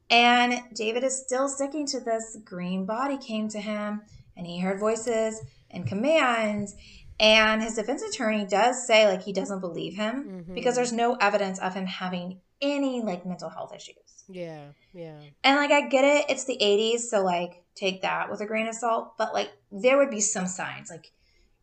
[0.09, 2.37] And David is still sticking to this.
[2.43, 4.01] Green body came to him
[4.37, 5.39] and he heard voices
[5.71, 6.75] and commands.
[7.19, 10.55] And his defense attorney does say, like, he doesn't believe him Mhm.
[10.55, 14.23] because there's no evidence of him having any, like, mental health issues.
[14.27, 15.19] Yeah, yeah.
[15.43, 18.67] And like I get it, it's the 80s, so like take that with a grain
[18.67, 20.89] of salt, but like there would be some signs.
[20.89, 21.11] Like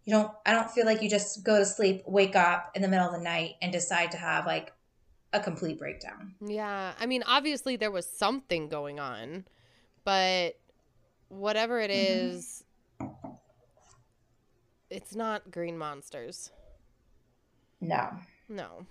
[0.05, 2.89] you don't I don't feel like you just go to sleep, wake up in the
[2.89, 4.73] middle of the night and decide to have like
[5.33, 6.35] a complete breakdown.
[6.45, 6.93] Yeah.
[6.99, 9.45] I mean, obviously there was something going on,
[10.05, 10.59] but
[11.29, 12.63] whatever it Mhm.
[14.91, 16.51] it's not green monsters.
[17.81, 18.11] No.
[18.49, 18.87] No.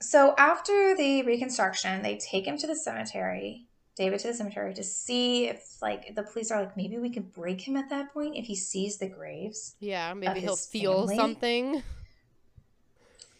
[0.00, 4.82] So after the reconstruction, they take him to the cemetery, David to the cemetery to
[4.82, 8.36] see if like the police are like maybe we could break him at that point
[8.36, 9.76] if he sees the graves.
[9.80, 11.16] Yeah, maybe he'll feel family?
[11.16, 11.82] something.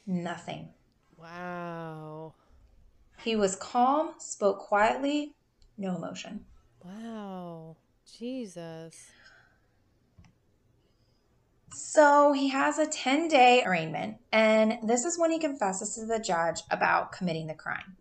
[0.07, 0.69] Nothing.
[1.17, 2.35] Wow.
[3.23, 5.35] He was calm, spoke quietly,
[5.79, 6.45] no emotion.
[6.85, 7.77] Wow.
[8.19, 9.11] Jesus.
[11.71, 16.19] So he has a 10 day arraignment, and this is when he confesses to the
[16.19, 17.97] judge about committing the crime.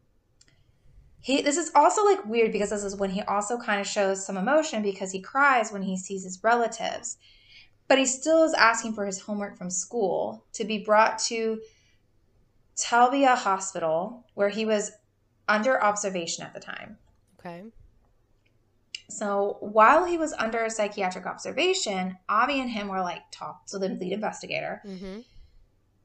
[1.22, 4.26] He, this is also like weird because this is when he also kind of shows
[4.26, 7.18] some emotion because he cries when he sees his relatives,
[7.88, 11.62] but he still is asking for his homework from school to be brought to
[12.76, 14.92] Talbia Hospital, where he was
[15.48, 16.98] under observation at the time.
[17.40, 17.64] Okay.
[19.10, 23.64] So while he was under psychiatric observation, Avi and him were like talk.
[23.66, 25.20] So the lead investigator, Mm-hmm.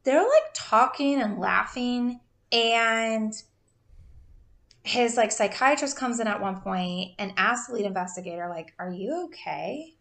[0.02, 3.32] they're like talking and laughing, and
[4.86, 8.90] his like psychiatrist comes in at one point and asks the lead investigator, like, "Are
[8.90, 9.96] you okay?"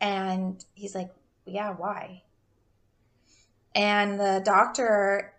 [0.00, 1.10] And he's like,
[1.46, 2.22] "Yeah, why?"
[3.74, 5.32] And the doctor,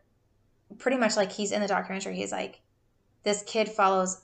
[0.77, 2.61] pretty much like he's in the documentary, he's like,
[3.23, 4.21] "This kid follows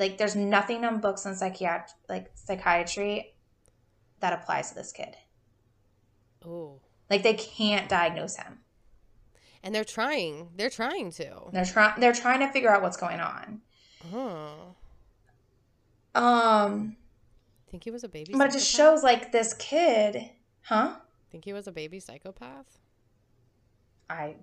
[0.00, 3.34] like there's nothing on books on psychiatry like psychiatry
[4.20, 5.14] that applies to this kid
[6.44, 6.80] Oh.
[7.10, 8.60] like they can't diagnose him
[9.62, 10.48] And they're trying.
[10.56, 11.42] They're trying to.
[11.52, 13.60] they're trying they're trying to figure out what's going on
[14.14, 14.74] Oh.
[16.14, 16.96] um
[17.70, 20.30] Think he was a baby but it just shows like this kid
[20.62, 20.96] huh
[21.30, 22.78] Think he was a baby psychopath?
[24.08, 24.34] i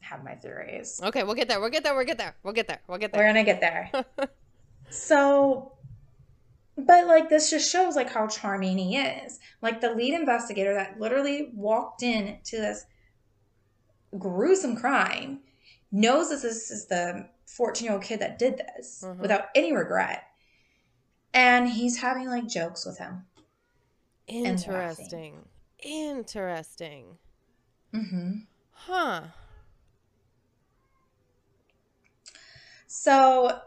[0.00, 1.58] have my theories Okay, we'll get there.
[1.60, 1.94] We'll get there.
[1.96, 2.36] We'll get there.
[2.44, 2.78] We'll get there.
[2.86, 3.20] We'll get there.
[3.22, 3.90] we're gonna get there
[4.90, 5.72] so
[6.76, 11.00] but like this just shows like how charming he is like the lead investigator that
[11.00, 12.84] literally walked in to this
[14.16, 15.40] gruesome crime
[15.90, 19.18] knows that this is the 14 year old kid that did this Mhm.
[19.18, 20.24] without any regret
[21.34, 23.26] and he's having like jokes with him.
[24.26, 25.48] Interesting.
[25.78, 27.18] Interesting.
[27.94, 28.32] mm-hmm.
[28.72, 29.22] Huh.
[32.86, 33.60] So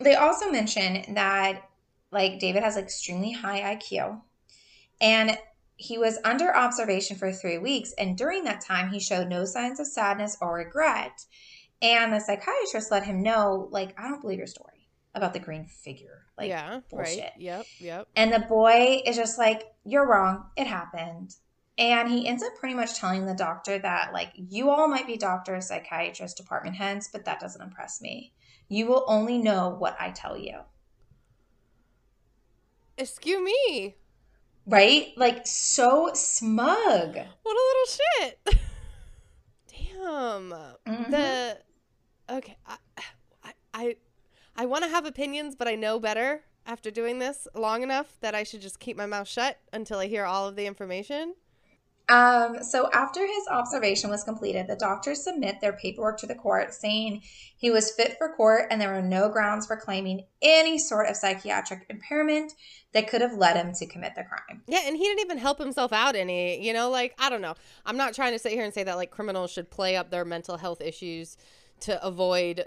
[0.00, 1.68] they also mention that
[2.10, 4.22] like David has extremely high IQ
[5.00, 5.36] and
[5.84, 9.80] he was under observation for 3 weeks and during that time he showed no signs
[9.80, 11.24] of sadness or regret
[11.82, 15.66] and the psychiatrist let him know like I don't believe your story about the green
[15.66, 16.80] figure like yeah.
[16.90, 17.18] bullshit.
[17.18, 17.32] Right.
[17.38, 17.66] Yep.
[17.78, 18.08] Yep.
[18.16, 20.46] and the boy is just like, You're wrong.
[20.56, 21.34] It happened.
[21.76, 25.16] And he ends up pretty much telling the doctor that, like, you all might be
[25.16, 28.32] doctors, psychiatrists, department heads, but that doesn't impress me.
[28.68, 30.60] You will only know what I tell you.
[32.96, 33.96] Excuse me.
[34.66, 35.12] Right?
[35.16, 37.16] Like, so smug.
[37.42, 38.38] What a little shit.
[39.68, 40.50] Damn.
[40.86, 41.10] Mhm.
[41.10, 41.58] The
[42.30, 42.56] okay.
[42.66, 42.76] I
[43.42, 43.96] I I,
[44.56, 48.34] I want to have opinions, but I know better after doing this long enough that
[48.34, 51.34] I should just keep my mouth shut until I hear all of the information.
[52.08, 56.74] Um, so after his observation was completed, the doctors submit their paperwork to the court
[56.74, 57.22] saying
[57.56, 61.16] he was fit for court and there were no grounds for claiming any sort of
[61.16, 62.52] psychiatric impairment
[62.92, 64.62] that could have led him to commit the crime.
[64.66, 67.54] Yeah, and he didn't even help himself out any, you know, like I don't know.
[67.86, 70.26] I'm not trying to sit here and say that like criminals should play up their
[70.26, 71.38] mental health issues
[71.80, 72.66] to avoid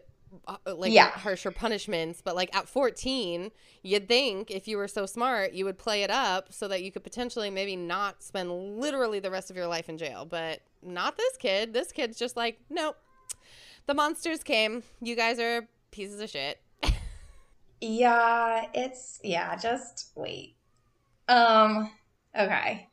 [0.66, 1.10] like Yeah.
[1.10, 3.52] harsher punishments but like at 14
[3.84, 6.92] you'd think if you were so smart you would play it up so that you
[6.92, 11.18] could potentially maybe not spend literally the rest of your life in jail but not
[11.18, 12.98] this kid this kid's just like nope
[13.86, 16.60] the monsters came you guys are pieces of shit
[17.80, 20.56] Yeah, it's yeah, just wait.
[21.28, 21.92] Um,
[22.38, 22.88] okay.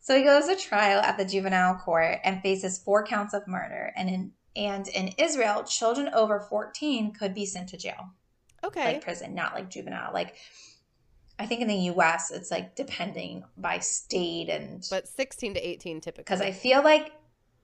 [0.00, 3.92] So he goes to trial at the juvenile court and faces four counts of murder.
[3.96, 8.10] And in and in Israel, children over 14 could be sent to jail,
[8.62, 10.12] okay like prison, not like juvenile.
[10.12, 10.36] Like
[11.38, 16.00] I think in the US it's like depending by state and but 16 to 18
[16.00, 17.12] typically because I feel like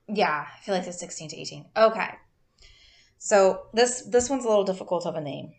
[0.08, 1.66] yeah, I feel like it's 16 to 18.
[1.76, 2.10] Okay.
[3.18, 5.52] So this this one's a little difficult of a name.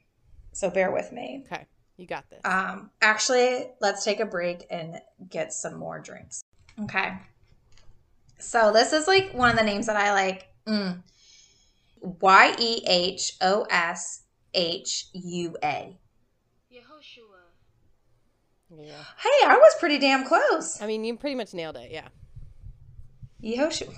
[0.53, 1.45] So bear with me.
[1.45, 1.65] okay
[2.01, 6.43] you got this Um, actually, let's take a break and get some more drinks.
[6.81, 7.13] Okay.
[8.39, 10.47] So this is like one of the names that I like.
[10.67, 11.03] Mm.
[12.01, 15.97] Y e h o s h u a.
[18.77, 20.81] yeah Hey, I was pretty damn close.
[20.81, 22.07] i mean you pretty much nailed it yeah
[23.43, 23.93] Yehoshua.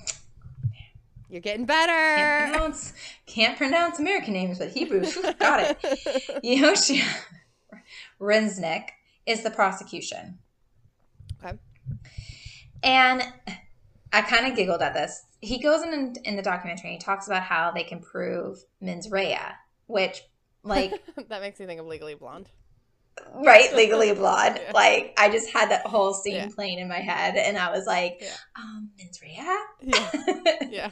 [1.29, 1.91] you're getting better.
[1.91, 2.93] Can't better pronounce,
[3.25, 5.01] can't pronounce American names, but Hebrew.
[5.37, 5.77] Got it.
[6.43, 7.03] Yehoshua
[8.21, 8.85] Renznick
[9.25, 10.39] is the prosecution.
[11.43, 11.57] Okay.
[12.83, 13.23] And
[14.13, 15.25] I kind of giggled at this.
[15.41, 19.09] He goes in in the documentary and he talks about how they can prove mens
[19.11, 19.37] rea,
[19.87, 20.21] which,
[20.63, 20.93] like,
[21.29, 22.47] that makes me think of Legally Blonde.
[23.35, 24.59] right, legally blonde.
[24.63, 24.71] Yeah.
[24.73, 26.49] Like, I just had that whole scene Yeah.
[26.55, 28.29] playing in my head, and I was like, Yeah.
[28.55, 29.45] um, mens rea?
[29.81, 30.11] Yeah.
[30.69, 30.89] Yeah.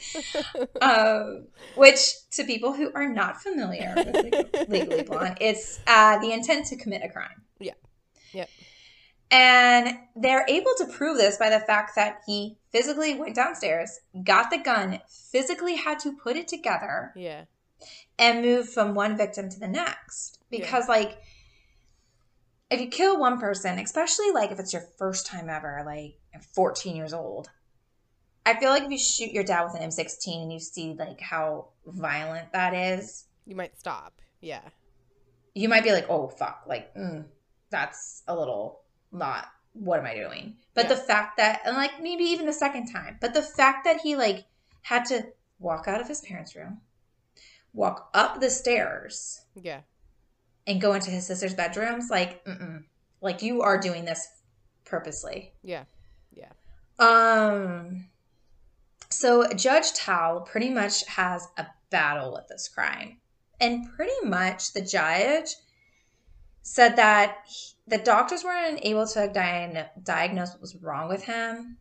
[0.82, 2.00] um, which
[2.32, 7.02] to people who are not familiar with Legally Blonde, it's uh, the intent to commit
[7.04, 7.42] a crime.
[7.60, 7.74] Yeah.
[8.34, 8.50] Yep.
[9.32, 14.52] And they're able to prove this by the fact that he physically went downstairs, got
[14.52, 17.46] the gun, physically had to put it together, yeah.
[18.20, 20.40] and move from one victim to the next.
[20.50, 21.18] Because, like,
[22.70, 26.16] if you kill one person, especially like if it's your first time ever, like
[26.54, 27.50] 14 years old,
[28.46, 31.22] I feel like if you shoot your dad with an M16 and you see like
[31.22, 34.22] how violent that is, You might stop.
[34.42, 34.62] Yeah.
[35.54, 37.26] you might be like, oh, fuck, like, mm,
[37.70, 40.58] that's a little not, what am I doing?
[40.74, 44.02] But the fact that, and like maybe even the second time, but the fact that
[44.02, 44.46] he like
[44.84, 45.28] had to
[45.60, 46.82] walk out of his parents' room,
[47.74, 49.82] walk up the stairs, Yeah.
[50.68, 52.84] and go into his sister's bedrooms, like, mm-mm.
[53.22, 54.28] like you are doing this
[54.86, 55.54] purposely.
[55.64, 55.84] Yeah,
[56.34, 56.52] yeah.
[57.00, 58.08] Um,
[59.10, 63.18] so Judge Tao pretty much has a battle with this crime,
[63.60, 65.56] and pretty much the judge
[66.64, 69.28] said that he- the doctors weren't able to
[70.04, 71.78] diagnose what was wrong with him,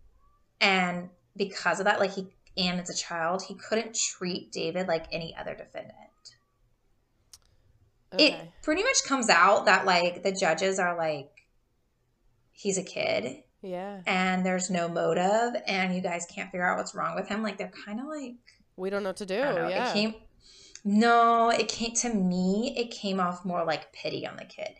[0.60, 2.26] and because of that, like he
[2.58, 5.94] and as a child, he couldn't treat David like any other defendant
[8.12, 8.32] Okay.
[8.32, 11.30] it pretty much comes out that like the judges are like
[12.50, 14.00] he's a kid yeah.
[14.06, 17.56] and there's no motive and you guys can't figure out what's wrong with him like
[17.56, 18.34] they're kind of like
[18.76, 19.38] We don't know what to do.
[19.40, 19.90] Know, yeah.
[19.90, 20.14] it came
[20.82, 24.74] no it came to me it came off more like pity on the kid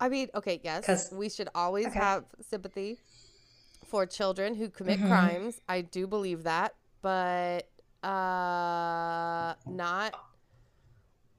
[0.00, 1.98] I mean, okay, yes, we should always Okay.
[1.98, 2.98] have sympathy
[3.84, 5.08] for children who commit Mhm.
[5.08, 5.60] crimes.
[5.68, 7.68] I do believe that, but
[8.02, 10.14] uh not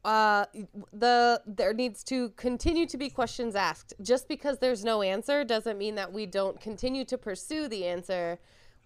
[0.06, 0.45] uh
[0.93, 3.93] the there needs to continue to be questions asked.
[4.02, 8.39] Just because there's no answer doesn't mean that we don't continue to pursue the answer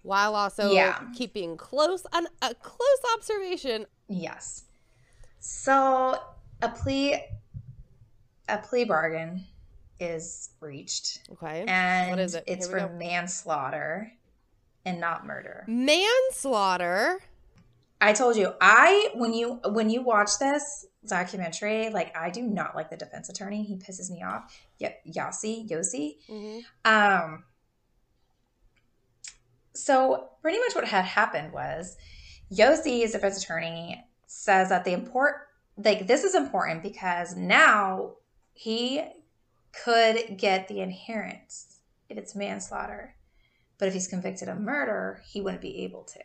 [0.03, 0.99] while also Yeah.
[1.13, 3.87] keeping close on a close observation.
[4.07, 4.63] yes
[5.39, 6.19] so
[6.61, 7.23] a plea
[8.49, 9.43] a plea bargain
[9.99, 11.65] is reached Okay.
[11.67, 12.43] and is it?
[12.47, 12.89] it's for go.
[12.89, 14.11] manslaughter
[14.85, 17.19] and not murder Manslaughter.
[18.01, 22.75] I told you, I when you when you watch this documentary, like I do not
[22.75, 23.63] like the defense attorney.
[23.63, 24.53] He pisses me off.
[24.81, 26.17] Y- Yossi, Yossi.
[26.27, 27.45] hmm Um.
[29.73, 31.97] So pretty much what had happened was,
[32.51, 35.35] Yossi's defense attorney says that the import
[35.77, 38.13] like this is important because now
[38.53, 39.01] he
[39.83, 43.15] could get the inheritance if it's manslaughter,
[43.77, 46.19] but if he's convicted of murder, he wouldn't be able to.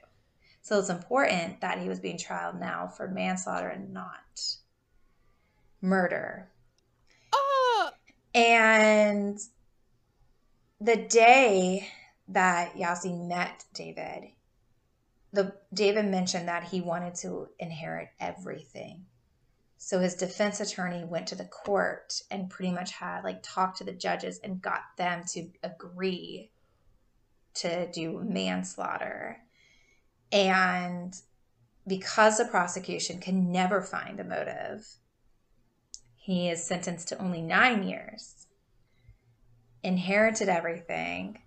[0.63, 4.59] So it's important that he was being tried now for manslaughter and not
[5.81, 6.51] murder.
[7.33, 7.91] Oh,
[8.35, 9.39] And
[10.81, 11.89] the day
[12.29, 14.33] that Yasi met David,
[15.33, 19.07] the David mentioned that he wanted to inherit everything.
[19.83, 23.85] So his defense attorney went to the court and pretty much had like talked to
[23.85, 26.51] the judges and got them to agree
[27.55, 29.39] to do manslaughter.
[30.31, 31.17] And
[31.87, 34.87] because the prosecution can never find a motive,
[36.15, 38.47] he is sentenced to only nine years,
[39.83, 41.39] inherited everything,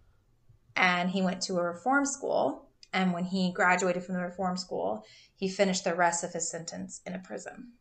[0.76, 2.68] and he went to a reform school.
[2.92, 5.06] And when he graduated from the reform school,
[5.36, 7.74] he finished the rest of his sentence in a prison.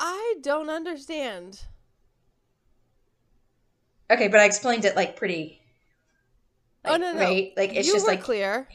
[0.00, 1.62] I don't understand.
[4.10, 5.60] Okay, but I explained it like pretty.
[6.86, 7.52] oh no, no, Right?
[7.56, 8.68] Like it's you just like clear.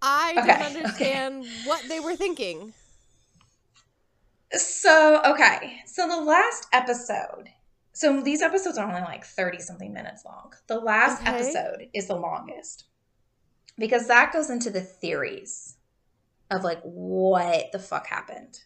[0.00, 1.22] I Okay, don't okay.
[1.26, 2.72] understand what they were thinking.
[4.52, 5.80] So, okay.
[5.86, 7.50] So the last episode.
[7.92, 10.52] So these episodes are only like 30 something minutes long.
[10.68, 11.26] The last Okay.
[11.26, 12.84] episode is the longest.
[13.78, 15.76] Because that goes into the theories
[16.50, 18.60] of like what the fuck happened.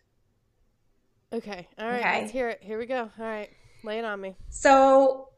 [1.33, 2.21] Okay, all right, Okay.
[2.21, 2.59] let's hear it.
[2.63, 3.11] Here we go.
[3.19, 3.51] All right,
[3.85, 4.35] lay it on me.
[4.49, 5.29] So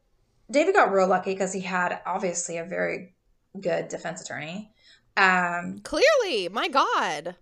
[0.50, 3.14] David got real lucky because he had obviously a very
[3.60, 4.72] good defense attorney.
[5.16, 7.36] Um, Clearly, my God,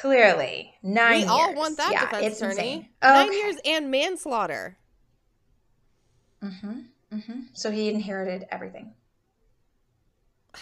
[0.00, 1.56] clearly, nine we all years.
[1.58, 2.52] want that yeah, defense attorney.
[2.52, 2.88] insane.
[3.02, 4.76] Nine years and manslaughter.
[6.42, 6.80] Mm-hmm,
[7.12, 7.40] mm-hmm.
[7.54, 8.94] So he inherited everything.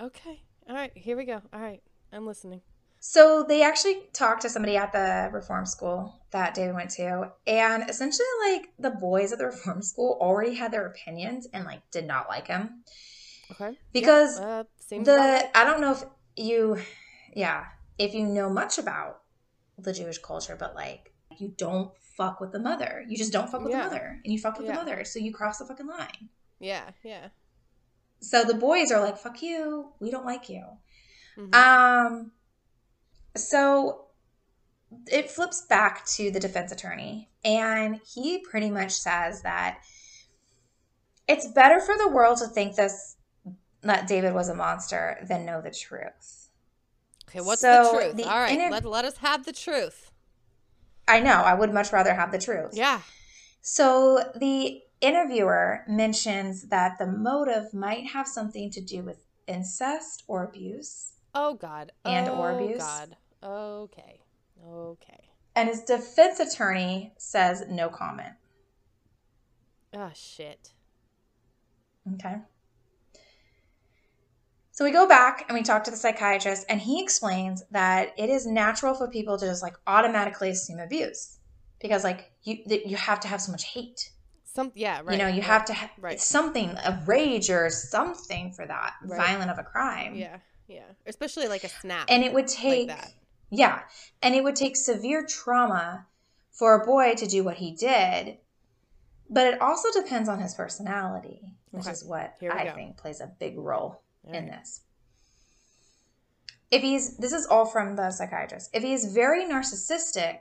[0.00, 1.42] Okay, all right, here we go.
[1.52, 1.82] All right,
[2.12, 2.60] I'm listening.
[3.00, 7.88] So they actually talked to somebody at the reform school that David went to, and
[7.88, 12.06] essentially, like the boys at the reform school already had their opinions and like did
[12.06, 12.82] not like him
[13.52, 15.50] Okay, because uh, the right.
[15.54, 16.04] I don't know if
[16.36, 16.78] you,
[17.34, 17.64] yeah,
[17.98, 19.20] if you know much about
[19.78, 23.04] the Jewish culture, but like you don't fuck with the mother.
[23.08, 23.84] You just don't fuck with Yeah.
[23.84, 24.72] the mother, and you fuck with Yeah.
[24.72, 26.28] the mother, so you cross the fucking line.
[26.58, 27.28] Yeah, yeah.
[28.20, 30.64] So the boys are like, "Fuck you, we don't like you."
[31.38, 31.54] Mhm.
[31.54, 32.32] Um,
[33.38, 34.06] so
[35.06, 39.80] it flips back to the defense attorney, and he pretty much says that
[41.26, 43.16] it's better for the world to think this
[43.82, 46.50] that David was a monster than know the truth.
[47.28, 48.16] okay, what's so the truth?
[48.16, 50.10] the all right, inter- let, let us have the truth.
[51.06, 52.72] I know, I would much rather have the truth.
[52.74, 53.00] Yeah.
[53.60, 60.44] So the interviewer mentions that the motive might have something to do with incest or
[60.44, 61.12] abuse.
[61.34, 61.92] Oh God.
[62.04, 62.78] And oh, or abuse?
[62.78, 63.16] God.
[63.42, 64.20] Okay.
[64.66, 65.28] Okay.
[65.54, 68.34] And his defense attorney says no comment.
[69.94, 70.72] Oh shit.
[72.14, 72.36] Okay.
[74.70, 78.30] So we go back and we talk to the psychiatrist, and he explains that it
[78.30, 81.38] is natural for people to just like automatically assume abuse
[81.80, 84.10] because like you you have to have so much hate.
[84.44, 85.12] Some yeah, right.
[85.12, 86.20] you know, you right, have to have right.
[86.20, 89.16] something, a rage or something for that Right.
[89.16, 90.14] violent of a crime.
[90.14, 90.84] Yeah, yeah.
[91.06, 92.06] Especially like a snap.
[92.08, 93.12] And it would take that.
[93.50, 93.82] Yeah.
[94.22, 96.06] And it would take severe trauma
[96.50, 98.38] for a boy to do what he did.
[99.30, 101.92] But it also depends on his personality, which Okay.
[101.92, 102.74] is what I go.
[102.74, 104.58] think plays a big role All in right.
[104.58, 104.80] this.
[106.70, 108.70] If he's, this is all from the psychiatrist.
[108.74, 110.40] If he is very narcissistic,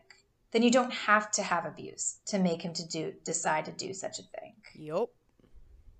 [0.52, 3.94] then you don't have to have abuse to make him to do decide to do
[3.94, 4.56] such a thing.
[4.76, 5.10] Yup.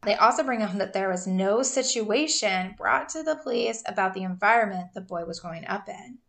[0.04, 4.24] They also bring up that there was no situation brought to the police about the
[4.24, 6.20] environment the boy was growing up in.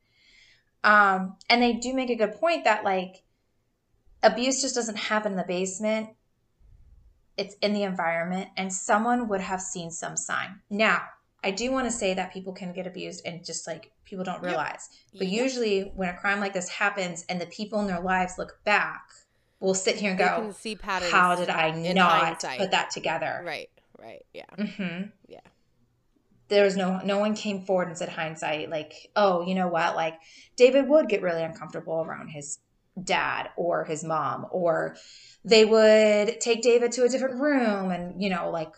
[0.84, 3.22] Um, and they do make a good point that like
[4.22, 6.10] abuse just doesn't happen in the basement.
[7.36, 10.60] It's in the environment, and someone would have seen some sign.
[10.70, 11.02] Now,
[11.44, 14.42] I do want to say that people can get abused and just like people don't
[14.42, 14.44] Yep.
[14.44, 14.88] realize.
[15.12, 15.42] But Yep.
[15.44, 19.02] usually, when a crime like this happens and the people in their lives look back,
[19.60, 21.12] will sit here and They go, see patterns.
[21.12, 22.58] how did I not hindsight.
[22.58, 23.40] put that together?
[23.44, 23.70] Right.
[23.96, 24.24] Right.
[24.32, 24.44] Yeah.
[24.58, 25.10] Mm-hmm.
[25.28, 25.40] Yeah.
[26.48, 29.96] There was no no one came forward and said hindsight like, oh, you know what?
[29.96, 30.14] Like
[30.56, 32.58] David would get really uncomfortable around his
[33.02, 34.96] dad or his mom, or
[35.44, 38.72] they would take David to a different room, and you know, like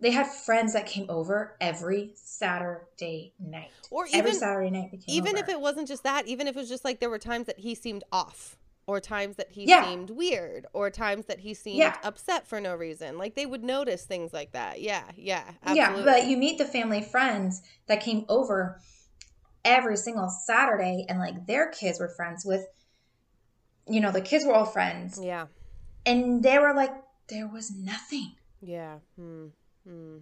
[0.00, 3.70] they had friends that came over every Saturday night.
[3.90, 5.44] Or every even Saturday night even over.
[5.44, 7.60] if it wasn't just that, even if it was just like there were times that
[7.60, 8.56] he seemed off,
[8.86, 9.84] or times that he Yeah.
[9.84, 11.96] seemed weird, or times that he seemed Yeah.
[12.02, 13.16] upset for no reason.
[13.18, 14.80] Like they would notice things like that.
[14.80, 15.04] Yeah.
[15.16, 15.44] Yeah.
[15.72, 16.04] Yeah, Absolutely.
[16.04, 18.80] but you meet the family friends that came over
[19.64, 22.66] every single Saturday, and like their kids were friends with,
[23.88, 25.46] you know, the kids were all friends, Yeah.
[26.04, 26.92] and they were like,
[27.28, 28.98] there was nothing, Yeah.
[29.16, 29.48] Hmm.
[29.84, 30.18] Hmm.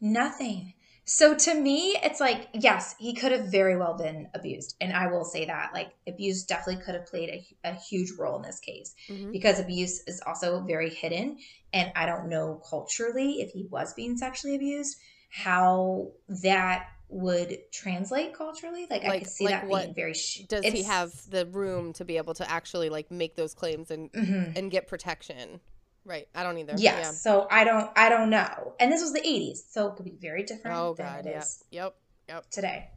[0.00, 0.74] nothing.
[1.10, 4.76] So to me, it's like, yes, he could have very well been abused.
[4.78, 5.72] And I will say that.
[5.72, 9.32] Like, abuse definitely could have played a, a huge role in this case Mhm.
[9.32, 11.38] because abuse is also very hidden.
[11.72, 14.98] And I don't know culturally if he was being sexually abused,
[15.30, 18.86] how that would translate culturally.
[18.90, 20.12] Like, I could see like that what being very.
[20.12, 23.90] Sh- Does he have the room to be able to actually like make those claims
[23.90, 24.54] and Mhm.
[24.56, 25.60] and get protection?
[26.04, 26.28] Right.
[26.34, 26.74] I don't either.
[26.76, 27.22] Yes.
[27.22, 27.90] So I don't.
[27.96, 28.74] I don't know.
[28.80, 31.26] And this was the '80s, so it could be very different Oh than god.
[31.26, 31.30] it
[31.70, 31.84] Yeah.
[31.84, 31.94] Yep.
[32.28, 32.50] Yep.
[32.50, 32.90] today.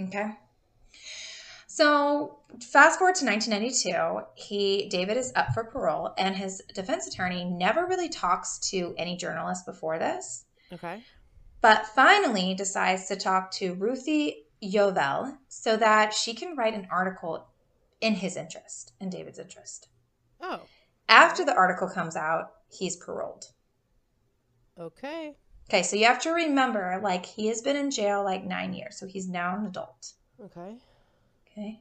[0.00, 0.30] Okay.
[1.66, 7.44] So fast forward to 1992, he David is up for parole, and his defense attorney
[7.44, 11.02] never really talks to any journalist before this, Okay.
[11.60, 17.46] but finally decides to talk to Ruthie Yovel so that she can write an article
[18.00, 19.88] in his interest, in David's interest.
[20.40, 20.62] Oh.
[21.08, 23.46] After the article comes out, he's paroled.
[24.78, 25.34] Okay.
[25.68, 28.98] Okay, so you have to remember, like, he has been in jail like nine years,
[28.98, 30.12] so he's now an adult.
[30.42, 30.76] Okay.
[31.50, 31.80] Okay.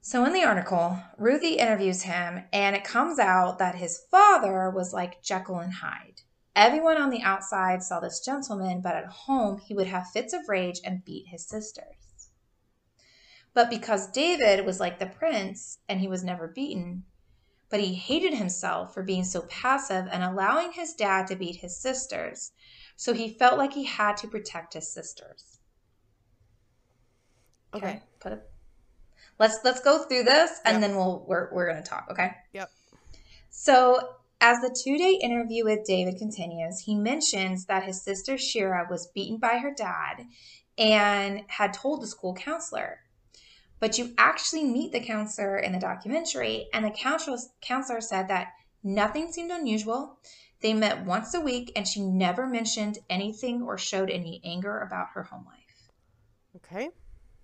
[0.00, 4.92] So in the article, Ruthie interviews him, and it comes out that his father was
[4.92, 6.20] like Jekyll and Hyde.
[6.54, 10.48] Everyone on the outside saw this gentleman, but at home he would have fits of
[10.48, 12.03] rage and beat his sisters.
[13.54, 17.04] But because David was like the prince and he was never beaten,
[17.70, 21.76] but he hated himself for being so passive and allowing his dad to beat his
[21.76, 22.52] sisters,
[22.96, 25.58] so he felt like he had to protect his sisters.
[27.72, 28.02] Okay.
[28.20, 28.50] Put it.
[29.38, 30.80] Let's let's go through this and Yep.
[30.80, 32.06] then we'll we're we're gonna talk.
[32.10, 32.30] Okay.
[32.52, 32.70] Yep.
[33.50, 38.86] So as the two day interview with David continues, he mentions that his sister Shira
[38.88, 40.26] was beaten by her dad
[40.78, 43.00] and had told the school counselor.
[43.84, 48.54] But you actually meet the counselor in the documentary, and the counselor, counselor said that
[48.82, 50.18] nothing seemed unusual.
[50.62, 55.08] They met once a week, and she never mentioned anything or showed any anger about
[55.12, 55.90] her home life.
[56.56, 56.92] Okay.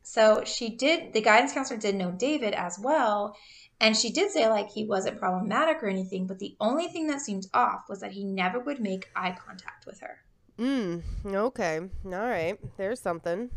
[0.03, 3.36] So she did, the guidance counselor did know David as well.
[3.78, 7.20] And she did say, like, he wasn't problematic or anything, but the only thing that
[7.20, 10.20] seemed off was that he never would make eye contact with her.
[10.59, 11.03] Mm.
[11.26, 11.80] Okay.
[12.07, 12.59] All right.
[12.78, 13.51] There's something.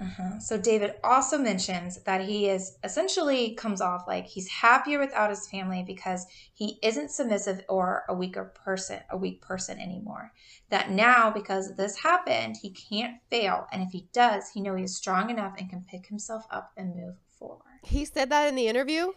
[0.00, 0.40] Uh-huh.
[0.40, 5.48] So David also mentions that he is essentially comes off like he's happier without his
[5.48, 10.32] family because he isn't submissive or a weaker person, a weak person anymore.
[10.70, 14.84] That now, because this happened, he can't fail, and if he does, he know he
[14.84, 17.62] is strong enough and can pick himself up and move forward.
[17.84, 19.12] He said that in the interview.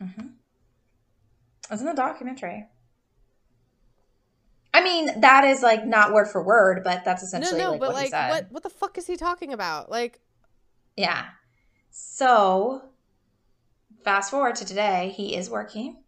[0.00, 0.26] Mm-hmm.
[1.70, 2.68] It's in the documentary.
[4.72, 7.80] I mean, that is like not word for word, but that's No, essentially no, like
[7.80, 8.28] but what he like, said.
[8.30, 9.90] what what the fuck is he talking about?
[9.90, 10.20] Like,
[10.96, 11.26] Yeah.
[11.90, 12.82] So,
[14.04, 16.02] fast forward to today, he is working.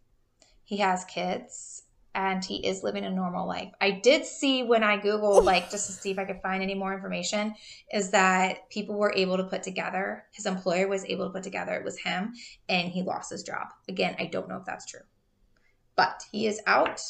[0.65, 1.83] He has kids
[2.15, 3.73] and he is living a normal life.
[3.81, 6.75] I did see when I Googled, like, just to see if I could find any
[6.75, 7.55] more information,
[7.93, 11.73] is that people were able to put together, his employer was able to put together
[11.75, 12.35] it was him
[12.69, 13.69] and he lost his job.
[13.89, 15.01] Again, I don't know if that's true.
[15.97, 17.01] But he is out,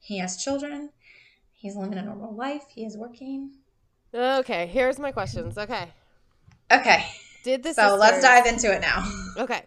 [0.00, 0.90] he has children,
[1.58, 3.52] he's living a normal life, he is working.
[4.14, 5.58] okay, here's my questions.
[5.58, 5.88] Okay,
[6.70, 7.04] Okay,
[7.44, 9.04] did the so let's dive into it now.
[9.38, 9.62] Okay,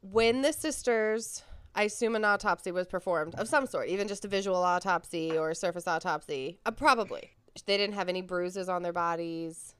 [0.00, 1.42] when the sisters,
[1.74, 5.50] I assume an autopsy was performed of some sort, even just a visual autopsy or
[5.50, 6.58] a surface autopsy.
[6.64, 7.30] Uh, probably
[7.66, 9.74] they didn't have any bruises on their bodies.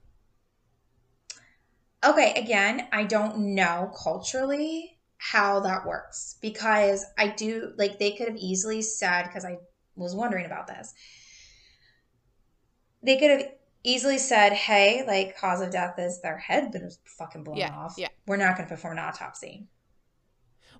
[2.05, 8.27] Okay, again, I don't know culturally how that works because I do like they could
[8.27, 9.57] have easily said because I
[9.95, 10.93] was wondering about this.
[13.01, 13.43] They could have
[13.83, 17.95] easily said, "Hey, like cause of death is their head been fucking blown Yeah, off.
[17.97, 18.07] yeah.
[18.25, 19.67] We're not going to perform an autopsy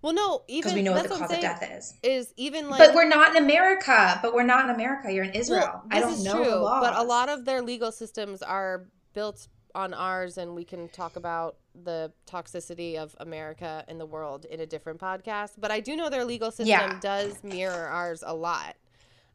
[0.01, 2.70] Well, no, even because we know what the cause I'm of death is." is even
[2.70, 2.80] like.
[2.80, 4.20] but we're not in America.
[4.22, 5.11] But we're not in America.
[5.11, 5.82] You're in Israel.
[5.84, 9.47] Well, I don't is know true, but a lot of their legal systems are built
[9.76, 14.59] on ours, and we can talk about the toxicity of America and the world in
[14.59, 15.53] a different podcast.
[15.57, 16.99] But I do know their legal system Yeah.
[17.01, 18.76] does mirror ours a lot.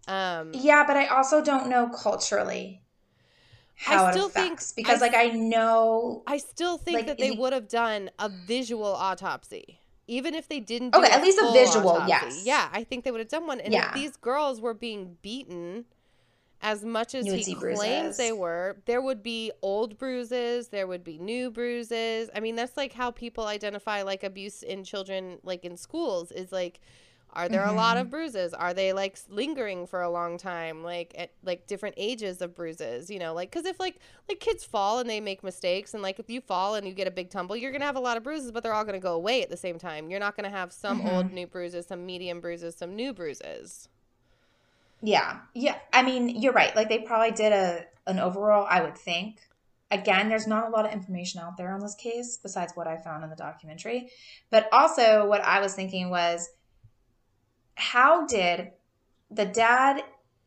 [0.08, 2.82] Um, Yeah, but I also don't know culturally
[3.76, 7.06] how I it still think- affects because, I- like, I know I still think Like,
[7.06, 9.78] that they would have done a visual autopsy.
[10.10, 12.08] Even if they didn't do Okay, at least a visual, autopsy.
[12.08, 12.42] yes.
[12.44, 13.60] Yeah, I think they would have done one.
[13.60, 13.88] And Yeah.
[13.88, 15.84] if these girls were being beaten
[16.62, 18.16] as much as he claims bruises.
[18.16, 22.30] they were, there would be old bruises, there would be new bruises.
[22.34, 26.50] I mean, that's like how people identify like abuse in children like in schools is
[26.50, 26.80] like
[27.38, 28.00] are there a lot Mm-hmm.
[28.06, 28.52] of bruises?
[28.52, 30.82] Are they like lingering for a long time?
[30.82, 34.64] Like at like different ages of bruises, you know, like cuz if like like kids
[34.64, 37.30] fall and they make mistakes and like if you fall and you get a big
[37.30, 39.50] tumble, you're to have a lot of bruises, but they're all to go away at
[39.50, 40.10] the same time.
[40.10, 41.08] You're not to have some Mm-hmm.
[41.08, 43.88] old new bruises, some medium bruises, some new bruises.
[45.00, 45.40] Yeah.
[45.54, 45.78] Yeah.
[45.92, 46.74] I mean, you're right.
[46.74, 49.38] Like they probably did a an overall, I would think.
[49.90, 52.96] Again, there's not a lot of information out there on this case besides what I
[52.96, 54.10] found in the documentary.
[54.50, 56.48] But also what I was thinking was
[57.78, 58.72] how did
[59.30, 60.02] the dad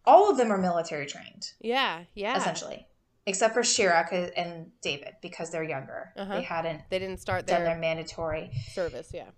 [0.05, 2.37] all of them are military trained Yeah, yeah.
[2.37, 2.87] essentially
[3.25, 6.11] except for Shira and David because they're younger.
[6.17, 6.35] Uh-huh.
[6.37, 8.51] They hadn't They didn't start done their their mandatory.
[8.73, 9.11] service.
[9.13, 9.29] Yeah,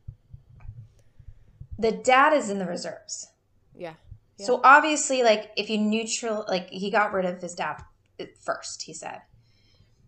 [1.77, 3.27] The dad is in the reserves.
[3.75, 3.93] yeah.
[4.37, 4.45] Yeah.
[4.47, 7.83] So obviously, like if you neutral, like he got rid of his dad
[8.41, 9.21] first, he said,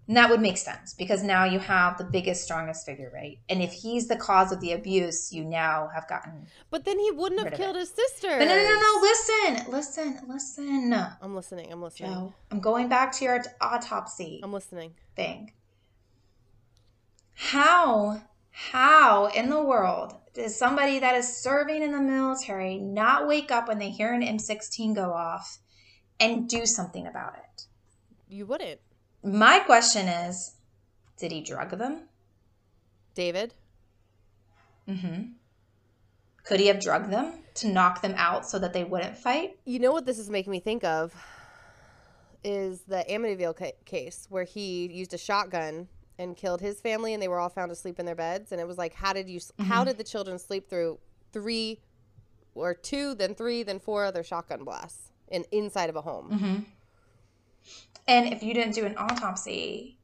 [0.07, 3.39] and that would make sense because now you have the biggest, strongest figure, right?
[3.49, 6.47] And if he's the cause of the abuse, you now have gotten.
[6.69, 7.79] But then he wouldn't have killed it.
[7.79, 8.29] his sister.
[8.37, 9.01] But no, no, no, no!
[9.01, 11.71] Listen, listen, listen, I'm listening.
[11.71, 12.11] I'm listening.
[12.11, 12.33] Joe.
[12.51, 14.93] I'm going back to your autopsy I'm listening.
[15.15, 15.53] thing.
[17.33, 23.51] How, how in the world does somebody that is serving in the military not wake
[23.51, 25.59] up when they hear an M16 go off
[26.19, 27.63] and do something about it?
[28.27, 28.79] You wouldn't,
[29.25, 30.55] My question is,
[31.17, 32.03] did he drug them?
[33.15, 33.55] David.
[34.87, 35.31] Mm-hmm.
[36.43, 39.57] Could he have drugged them to knock them out so that they wouldn't fight?
[39.65, 41.15] You know what this is making me think of
[42.43, 45.87] is the Amityville ca- case where he used a shotgun
[46.19, 48.51] and killed his family, and they were all found asleep in their beds.
[48.51, 49.37] And it was like, how did you?
[49.37, 50.99] s How did the children sleep through
[51.33, 51.81] three,
[52.53, 56.29] or two, then three, then four other shotgun blasts in inside of a home?
[56.29, 56.59] Mm-hmm.
[58.07, 59.99] And if you didn't do an autopsy,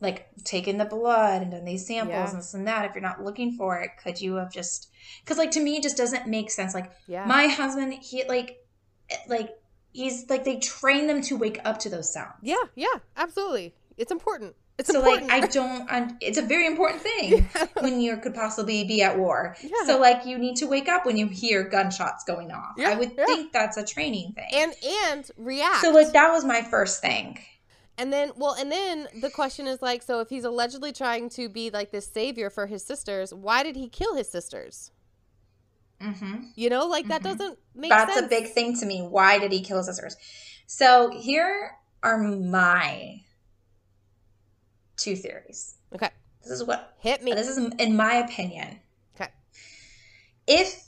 [0.00, 2.28] like taking the blood and done these samples Yeah.
[2.30, 4.88] and this and that, if you're not looking for it, could you have just?
[5.22, 6.74] Because like to me, it just doesn't make sense.
[6.74, 7.26] Like Yeah.
[7.26, 8.58] my husband, he like,
[9.10, 9.50] eh, like
[9.92, 12.34] he's like they train them to wake up to those sounds.
[12.42, 13.74] yeah, yeah, absolutely.
[13.96, 14.56] It's important.
[14.76, 15.28] It's So important.
[15.28, 17.48] like I don't, I'm, it's a very important thing
[17.80, 19.56] when you could possibly be at war.
[19.62, 19.70] Yeah.
[19.86, 22.74] So like you need to wake up when you hear gunshots going off.
[22.76, 23.24] Yeah, I would yeah.
[23.26, 24.48] think that's a training thing.
[24.52, 24.74] and
[25.08, 25.80] and react.
[25.80, 27.38] so like that was my first thing.
[27.96, 31.48] And then, well, and then the question is like, so if he's allegedly trying to
[31.48, 34.90] be like this savior for his sisters, why did he kill his sisters?
[36.00, 36.48] Mm-hmm.
[36.56, 37.24] You know, like that Mhm.
[37.38, 38.26] doesn't make That's sense.
[38.26, 39.02] a big thing to me.
[39.02, 40.16] Why did he kill his sisters?
[40.66, 43.20] So here are my
[44.96, 45.74] two theories.
[45.94, 46.10] Okay,
[46.42, 47.32] This is what hit me.
[47.32, 48.80] this is in my opinion.
[49.14, 49.30] Okay,
[50.46, 50.84] If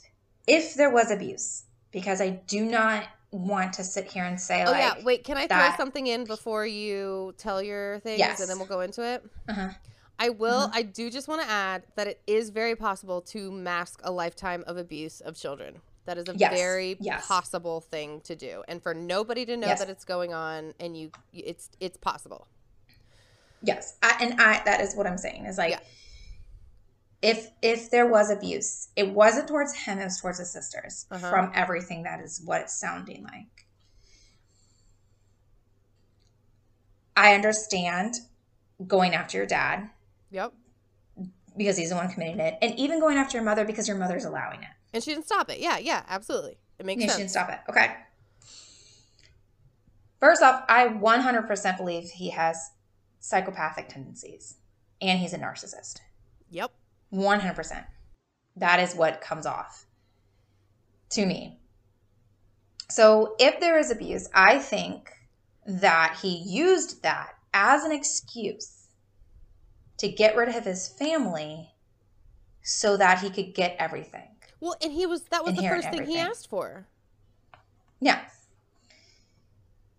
[0.47, 4.71] if there was abuse, because I do not want to sit here and say oh
[4.71, 8.39] like, yeah, wait, can I throw something in before you tell your things, Yes.
[8.39, 9.23] and then we'll go into it?
[9.49, 9.69] uh-huh.
[10.19, 10.61] I will.
[10.61, 10.71] Uh-huh.
[10.73, 14.63] I do just want to add that it is very possible to mask a lifetime
[14.65, 15.75] of abuse of children.
[16.05, 17.27] That is a Yes, very yes.
[17.27, 21.11] possible thing to do, and for nobody to know that it's going on, and you,
[21.33, 22.47] it's it's possible.
[23.63, 25.79] Yes, I, and I that is what I'm saying is like Yeah.
[27.21, 31.05] if if there was abuse, it wasn't towards him, it was towards his sisters.
[31.11, 31.29] Uh-huh.
[31.29, 33.67] From everything that is what it's sounding like.
[37.15, 38.15] I understand
[38.85, 39.89] going after your dad
[40.29, 40.53] Yep.
[41.57, 44.23] because he's the one committing it, and even going after your mother because your mother's
[44.25, 44.69] allowing it.
[44.93, 45.59] And she didn't stop it.
[45.59, 46.59] Yeah, yeah, absolutely.
[46.77, 47.13] It makes sense.
[47.13, 47.59] shouldn't stop it.
[47.69, 47.95] Okay.
[50.19, 52.71] First off, I 100% believe he has
[53.19, 54.55] psychopathic tendencies
[55.01, 55.99] and he's a narcissist.
[56.49, 56.71] Yep.
[57.13, 57.85] 100%.
[58.55, 59.85] That is what comes off
[61.11, 61.59] to me.
[62.89, 65.11] So, if there is abuse, I think
[65.65, 68.87] that he used that as an excuse
[69.97, 71.69] to get rid of his family
[72.63, 74.27] so that he could get everything.
[74.59, 76.87] Well, and he was that was the first thing he asked for.
[77.99, 78.21] Yeah.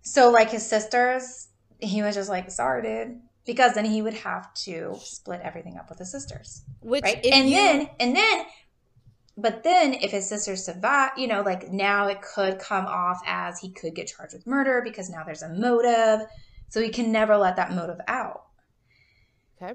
[0.02, 1.47] So, like his sisters,
[1.80, 3.20] he was just like, sorry, dude.
[3.46, 6.62] Because then he would have to split everything up with his sisters.
[6.80, 8.44] Which right and you- then and then
[9.40, 13.58] but then if his sister survive you know like now it could come off as
[13.60, 16.26] he could get charged with murder because now there's a motive
[16.68, 18.42] so he can never let that motive out
[19.62, 19.74] Okay.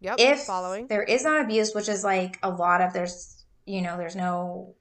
[0.00, 0.16] Yep.
[0.20, 0.86] if following.
[0.86, 4.74] there is not abuse which is like a lot of there's you know there's no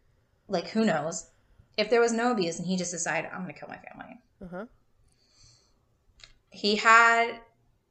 [0.47, 1.27] like who knows
[1.77, 4.65] if there was no abuse and he just decided i'm gonna kill my family Uh-huh.
[6.55, 7.39] He had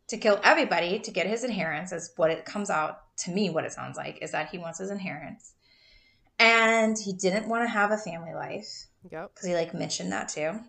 [0.08, 3.64] to kill everybody to get his inheritance is what it comes out to me what
[3.64, 5.52] it sounds like is that he wants his inheritance
[6.38, 9.30] and he didn't want to have a family life Yep.
[9.34, 10.60] because he like mentioned that too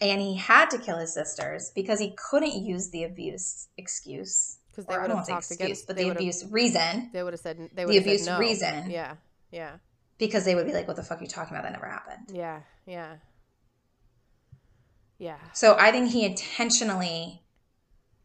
[0.00, 4.86] and he had to kill his sisters because he couldn't use the abuse excuse Because
[4.86, 7.32] they would have want to say talked excuse against but the abuse reason They would
[7.34, 8.38] have said they the would have abuse no.
[8.38, 8.90] reason.
[8.90, 9.16] Yeah.
[9.50, 9.72] Yeah.
[10.18, 12.30] because they would be like what the fuck are you talking about that never happened
[12.32, 12.60] Yeah.
[12.86, 13.16] Yeah.
[15.20, 15.36] Yeah.
[15.52, 17.42] so i think he intentionally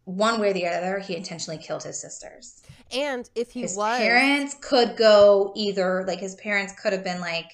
[0.06, 3.98] one way or the other he intentionally killed his sisters And if he his was
[4.00, 7.52] parents could go either like his parents could have been like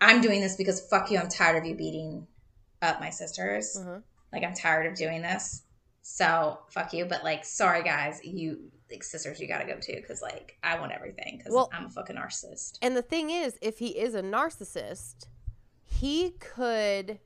[0.00, 1.18] I'm doing this because fuck you.
[1.18, 2.26] I'm tired of you beating
[2.80, 3.76] up my sisters.
[3.78, 3.98] Uh-huh.
[4.32, 5.62] Like I'm tired of doing this.
[6.00, 7.04] So fuck you.
[7.04, 10.92] But like, sorry guys, you like sisters, you gotta go too because like I want
[10.92, 12.78] everything because Well- I'm a fucking narcissist.
[12.80, 15.26] And the thing is, if he is a narcissist,
[15.84, 17.18] he could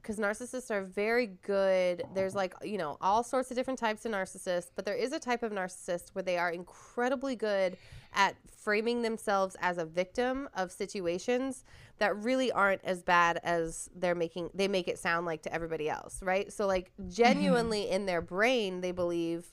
[0.00, 2.02] because narcissists are very good.
[2.14, 5.18] There's like, you know, all sorts of different types of narcissists, but there is a
[5.18, 7.76] type of narcissist where they are incredibly good
[8.12, 11.64] at framing themselves as a victim of situations
[11.98, 15.88] that really aren't as bad as they're making they make it sound like to everybody
[15.88, 16.52] else, right?
[16.52, 19.52] So like genuinely in their brain they believe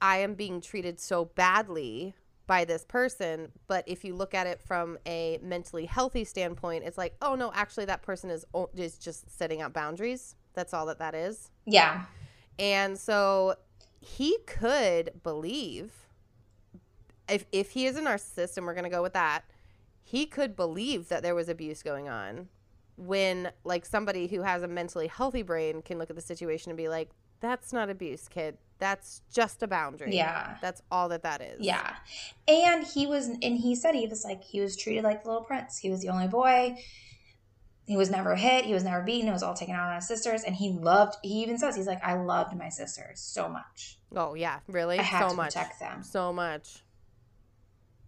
[0.00, 2.14] I am being treated so badly
[2.50, 6.98] by this person, but if you look at it from a mentally healthy standpoint, it's
[6.98, 10.34] like, oh no, actually that person is o- is just setting out boundaries.
[10.54, 11.52] That's all that that is.
[11.64, 12.06] Yeah.
[12.58, 13.54] And so
[14.00, 15.92] he could believe
[17.28, 19.44] if if he is a narcissist and we're going to go with that,
[20.02, 22.48] he could believe that there was abuse going on
[22.96, 26.76] when like somebody who has a mentally healthy brain can look at the situation and
[26.76, 27.10] be like
[27.40, 28.58] that's not abuse, kid.
[28.78, 30.14] That's just a boundary.
[30.16, 30.56] Yeah.
[30.62, 31.60] That's all that that is.
[31.60, 31.96] Yeah.
[32.48, 35.44] And he was, and he said he was like, he was treated like the little
[35.44, 35.78] prince.
[35.78, 36.76] He was the only boy.
[37.84, 38.64] He was never hit.
[38.64, 39.28] He was never beaten.
[39.28, 40.44] It was all taken out on his sisters.
[40.44, 43.98] And he loved, he even says, he's like, I loved my sisters so much.
[44.16, 44.98] Oh yeah, really?
[44.98, 45.54] I had so to much.
[45.54, 46.02] protect them.
[46.02, 46.82] So much.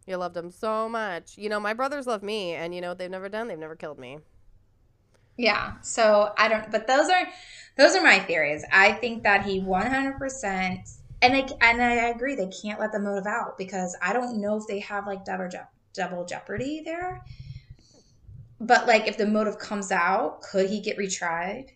[0.06, 1.38] You loved them so much.
[1.38, 3.46] You know, my brothers love me, and you know what they've never done?
[3.46, 4.18] They've never killed me.
[5.36, 5.74] Yeah.
[5.82, 7.26] So I don't, but those are,
[7.76, 8.64] those are my theories.
[8.72, 13.26] I think that he 100%, and they, and I agree, they can't let the motive
[13.26, 15.58] out because I don't know if they have like double, je-
[15.94, 17.22] double jeopardy there.
[18.60, 21.70] But like, if the motive comes out, could he get retried?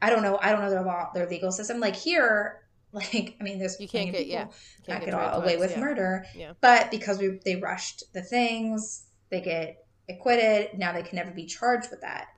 [0.00, 0.38] I don't know.
[0.40, 1.80] I don't know their law, their legal system.
[1.80, 2.62] Like here,
[2.92, 4.44] like I mean, there's You can't get yeah.
[4.44, 4.54] Can't
[4.86, 5.80] that get get away twice, with yeah.
[5.80, 6.24] murder.
[6.34, 6.52] Yeah.
[6.60, 10.78] But because we they rushed the things, they get acquitted.
[10.78, 12.28] Now they can never be charged with that.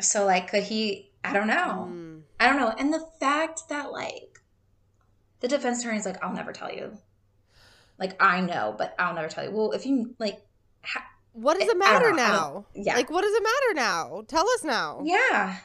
[0.00, 1.10] So like, could he?
[1.24, 1.88] I don't know.
[1.90, 2.22] Mm.
[2.40, 2.72] I don't know.
[2.78, 4.40] And the fact that like
[5.40, 6.96] the defense attorney's like, I'll never tell you.
[7.98, 9.50] Like I know, but I'll never tell you.
[9.50, 10.40] Well, if you like,
[10.84, 12.22] ha- What does it matter know.
[12.22, 12.66] I don't- now?
[12.74, 14.22] yeah, Like, what does it matter now?
[14.28, 15.00] Tell us now.
[15.04, 15.56] yeah,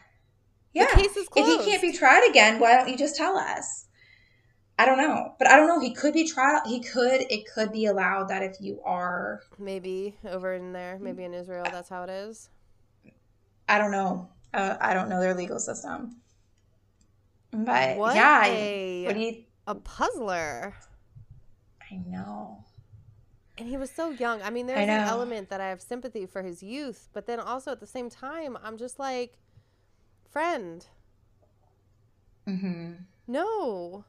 [0.73, 0.87] yeah.
[0.95, 1.49] The case is closed.
[1.59, 3.85] If he can't be tried again, why don't you just tell us?
[4.77, 5.79] I don't know, but I don't know.
[5.79, 6.61] He could be trial.
[6.65, 7.21] He could.
[7.29, 11.69] It could be allowed that if you are, Maybe over in there, maybe in Israel,
[11.71, 12.49] that's how it is.
[13.67, 14.29] I don't know.
[14.53, 16.21] Uh, I don't know their legal system.
[17.51, 19.43] But What yeah, a what do you?
[19.67, 20.75] a puzzler.
[21.91, 22.65] I know.
[23.57, 24.41] And he was so young.
[24.41, 27.39] I mean, there's I an element that I have sympathy for his youth, but then
[27.39, 29.37] also at the same time, I'm just like,
[30.29, 30.85] friend,
[32.47, 34.05] hmm no.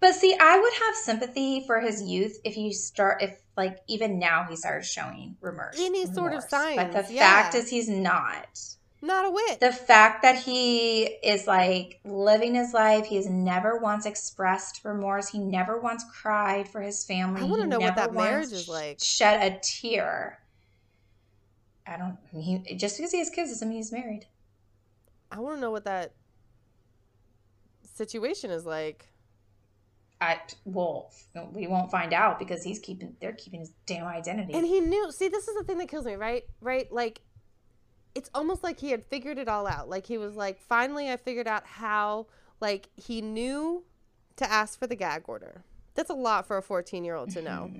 [0.00, 4.18] But see, I would have sympathy for his youth if you start, if like even
[4.18, 5.76] now he started showing remorse.
[5.78, 6.76] Any sort of remorse.
[6.76, 7.20] But the yeah.
[7.20, 8.58] fact is, he's not.
[9.00, 9.60] Not a whit.
[9.60, 15.28] The fact that he is like living his life, he has never once expressed remorse.
[15.28, 17.42] He never once cried for his family.
[17.42, 18.98] I wanna know what that marriage is like.
[19.00, 20.38] Shed a tear.
[21.86, 22.16] I don't.
[22.32, 24.26] He just because he has kids doesn't mean he's married.
[25.30, 26.12] I want to know what that
[27.94, 29.06] situation is like.
[30.24, 31.12] I well,
[31.52, 33.16] we won't find out because he's keeping.
[33.20, 34.52] They're keeping his damn identity.
[34.54, 35.12] And he knew.
[35.12, 36.44] See, this is the thing that kills me, right?
[36.60, 36.90] Right?
[36.92, 37.20] Like,
[38.14, 39.88] it's almost like he had figured it all out.
[39.88, 42.26] Like, he was like, finally, I figured out how,
[42.60, 43.84] like, he knew
[44.36, 45.64] to ask for the gag order.
[45.94, 47.70] That's a lot for a 14 year old to know.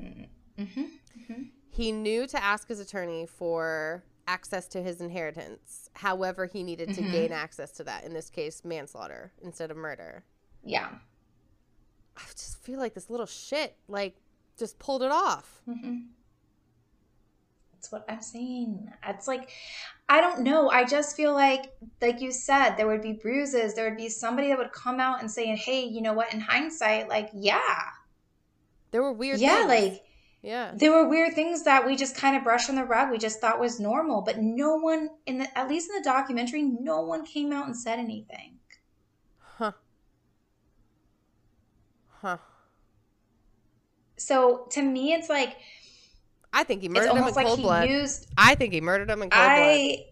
[0.58, 1.42] mm-hmm.
[1.70, 5.90] He knew to ask his attorney for access to his inheritance.
[5.94, 7.10] However, he needed to Mhm.
[7.10, 8.04] gain access to that.
[8.04, 10.24] In this case, manslaughter instead of murder.
[10.62, 10.98] Yeah.
[12.16, 14.16] I just feel like this little shit, like,
[14.58, 15.60] just pulled it off.
[15.68, 15.98] Mm-hmm.
[17.72, 18.90] That's what I'm saying.
[19.06, 19.50] It's like,
[20.08, 20.70] I don't know.
[20.70, 23.74] I just feel like, like you said, there would be bruises.
[23.74, 26.32] There would be somebody that would come out and say, "Hey, you know what?
[26.32, 27.60] In hindsight, like, yeah,
[28.90, 29.92] There were weird yeah, things.
[29.92, 30.04] like
[30.42, 30.72] yeah.
[30.74, 33.10] there were weird things that we just kind of brushed on the rug.
[33.10, 36.62] We just thought was normal, but no one in the, at least in the documentary,
[36.62, 38.58] no one came out and said anything.
[39.58, 39.72] Huh.
[42.24, 42.38] Huh.
[44.16, 45.56] So to me, it's like
[46.54, 47.86] I think he murdered him in like cold he blood.
[47.90, 49.50] used I think he murdered him in cold blood.
[49.52, 50.06] I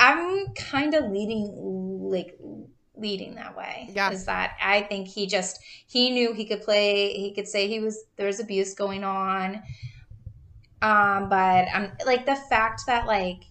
[0.00, 1.54] I'm kind of leading
[2.02, 2.36] like
[2.96, 3.90] leading that way.
[3.94, 4.10] Yeah.
[4.10, 7.78] Is that I think he just he knew he could play he could say he
[7.78, 9.62] was there was abuse going on.
[10.82, 13.44] Um but I'm like the fact that like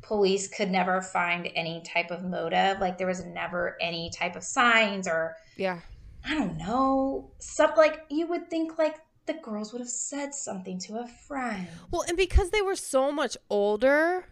[0.00, 4.44] police could never find any type of motive, like there was never any type of
[4.44, 5.80] signs or Yeah.
[6.24, 8.96] I don't know, stuff like you would think like
[9.26, 11.66] the girls would have said something to a friend.
[11.90, 14.26] Well, and because they were so much older,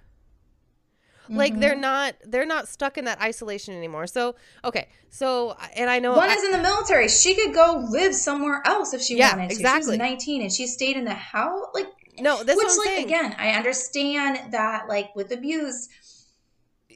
[1.28, 1.80] like they're Mhm.
[1.80, 4.06] not they're not stuck in that isolation anymore.
[4.08, 4.34] So
[4.64, 7.08] okay, so and I know One I- is in the military.
[7.08, 9.56] She could go live somewhere else if she Yeah, wanted to.
[9.56, 11.66] She was 19 and she stayed in the house.
[11.72, 11.86] Like,
[12.18, 13.04] no, that's which, like, saying.
[13.06, 15.88] again, I understand that, like, with abuse,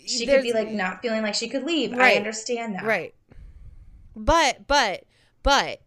[0.06, 1.94] she could be like not feeling like she could leave.
[1.96, 2.84] I understand that.
[2.84, 3.14] Right.
[4.16, 5.04] But but
[5.42, 5.80] but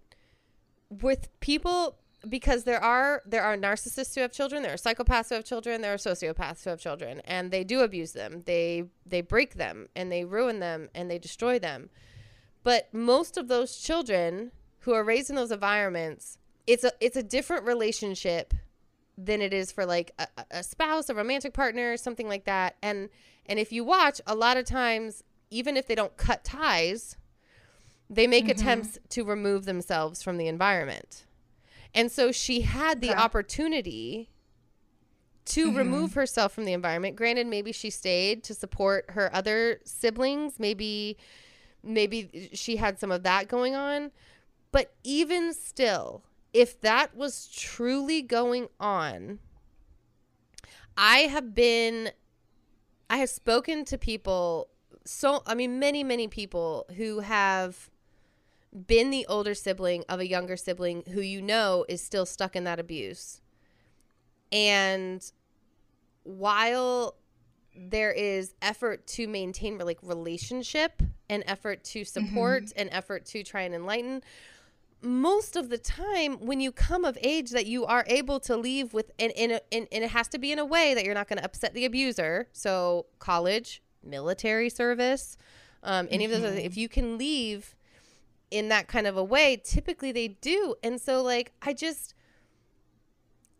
[0.89, 1.97] with people
[2.27, 5.81] because there are there are narcissists who have children, there are psychopaths who have children,
[5.81, 8.43] there are sociopaths who have children and they do abuse them.
[8.45, 11.89] They they break them and they ruin them and they destroy them.
[12.63, 17.23] But most of those children who are raised in those environments, it's a it's a
[17.23, 18.53] different relationship
[19.17, 22.75] than it is for like a, a spouse, a romantic partner, something like that.
[22.81, 23.09] And
[23.45, 27.16] and if you watch, a lot of times, even if they don't cut ties,
[28.09, 28.51] they make mm-hmm.
[28.51, 31.25] attempts to remove themselves from the environment.
[31.93, 34.29] And so she had the opportunity
[35.45, 35.77] to mm-hmm.
[35.77, 37.15] remove herself from the environment.
[37.15, 40.59] Granted, maybe she stayed to support her other siblings.
[40.59, 41.17] Maybe
[41.83, 44.11] maybe she had some of that going on.
[44.71, 49.39] But even still, if that was truly going on,
[50.97, 52.11] I have been
[53.09, 54.69] I have spoken to people
[55.05, 57.89] so I mean many many people who have
[58.85, 62.63] been the older sibling of a younger sibling who you know is still stuck in
[62.65, 63.41] that abuse.
[64.51, 65.23] And
[66.23, 67.15] while
[67.75, 73.61] there is effort to maintain like relationship and effort to support and effort to try
[73.61, 74.23] and enlighten
[75.01, 78.93] most of the time when you come of age that you are able to leave
[78.93, 81.13] with and in, a, in and it has to be in a way that you're
[81.13, 82.47] not going to upset the abuser.
[82.51, 85.37] So college military service
[85.83, 87.75] um, any of those if you can leave
[88.51, 92.13] in that kind of a way typically they do and so like i just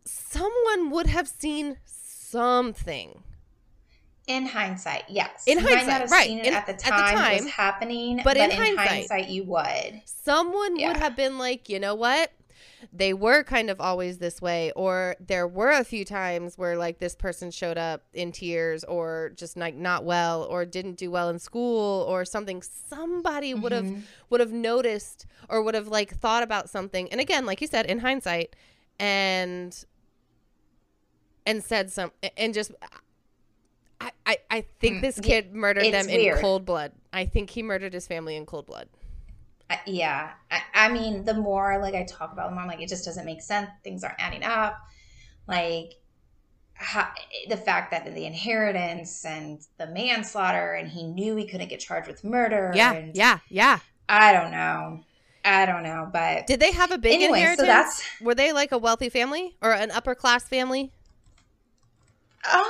[0.04, 3.22] someone would have seen something
[4.26, 5.44] In hindsight, yes.
[5.46, 6.26] In You might hindsight, not have right.
[6.26, 8.56] seen it In- at the at the time, it was happening, but but, in in,
[8.56, 10.02] hindsight- hindsight, you would.
[10.04, 12.30] someone would have been like, you know what?
[12.92, 16.98] They were kind of always this way, or there were a few times where like
[16.98, 21.28] this person showed up in tears, or just like not well, or didn't do well
[21.28, 22.62] in school, or something.
[22.62, 24.00] Somebody would have Mm-hmm.
[24.30, 27.10] would have noticed, or would have like thought about something.
[27.10, 28.54] And again, like you said, in hindsight,
[28.98, 29.84] and
[31.46, 32.72] and said some, and just.
[34.00, 36.38] I, I, I think Mm, this kid murdered it's them in weird.
[36.40, 36.92] cold blood.
[37.12, 38.88] I think he murdered his family in cold blood.
[39.70, 42.80] I- yeah I, I mean the more like i talk about the more i'm like
[42.80, 44.78] it just doesn't make sense things aren't adding up
[45.46, 45.92] like
[46.74, 47.08] how,
[47.48, 52.06] the fact that the inheritance and the manslaughter and he knew he couldn't get charged
[52.08, 53.80] with murder Yeah, and yeah, yeah.
[54.08, 55.00] i don't know
[55.44, 57.66] i don't know but Did they have a big Anyway, so inheritance?
[57.66, 60.92] that's- Were they like a wealthy family or an upper class family?
[62.52, 62.64] um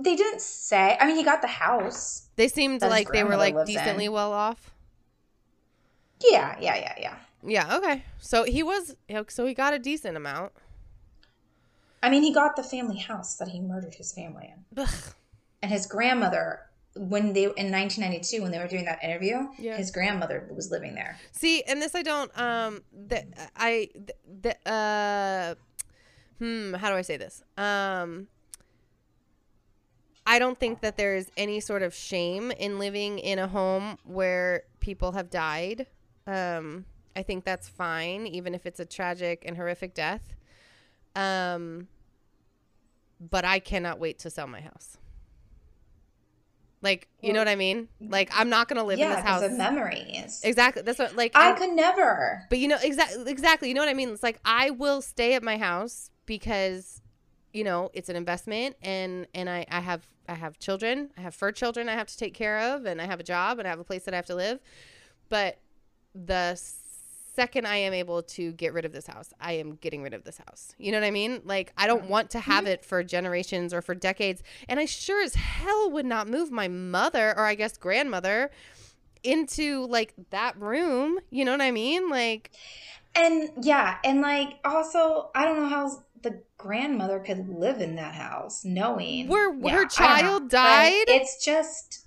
[0.00, 3.54] they didn't say i mean he got the house They seemed like they were like
[3.66, 4.12] decently in.
[4.12, 4.70] well off.
[6.22, 8.04] Yeah yeah yeah yeah Yeah, okay.
[8.18, 8.96] So he was
[9.28, 10.52] so he got a decent amount.
[12.02, 14.88] i mean he got the family house that he murdered his family in Ugh.
[15.62, 16.60] and his grandmother
[16.96, 19.76] when they in 1992 when they were doing that interview Yeah.
[19.76, 23.24] his grandmother was living there See, and this I don't um that
[23.56, 23.88] I
[24.42, 25.54] the uh
[26.38, 27.42] hmm how do I say this?
[27.56, 28.28] Um
[30.26, 33.96] I don't think that there is any sort of shame in living in a home
[34.04, 35.86] where people have died.
[36.28, 36.84] Um
[37.16, 40.34] I think that's fine even if it's a tragic and horrific death.
[41.16, 41.88] Um
[43.20, 44.96] but I cannot wait to sell my house.
[46.80, 47.88] Like, you know what I mean?
[48.00, 49.42] Like I'm not going to live in this house.
[49.42, 50.82] of memories Exactly.
[50.82, 53.68] That's what like i and- could never but you know exactly exactly.
[53.68, 54.10] You know what I mean?
[54.10, 57.00] It's like I will stay at my house because
[57.52, 61.10] you know, it's an investment and and I I have I have children.
[61.16, 63.58] I have fur children I have to take care of and I have a job
[63.58, 64.60] and I have a place that I have to live.
[65.28, 65.58] But
[66.26, 66.60] the
[67.34, 70.24] second I am able to get rid of this house, I am getting rid of
[70.24, 70.74] this house.
[70.78, 71.42] You know what I mean?
[71.44, 74.42] Like I don't want to have it for generations or for decades.
[74.68, 78.50] And I sure as hell would not move my mother or I guess grandmother
[79.22, 81.18] into like that room.
[81.30, 82.08] You know what I mean?
[82.10, 82.50] Like
[83.14, 85.90] and yeah and like also i don't know how
[86.22, 91.44] the grandmother could live in that house knowing Where Yeah, her child But died it's
[91.44, 92.06] just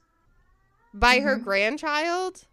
[0.93, 1.43] by her Mhm.
[1.43, 2.45] grandchild.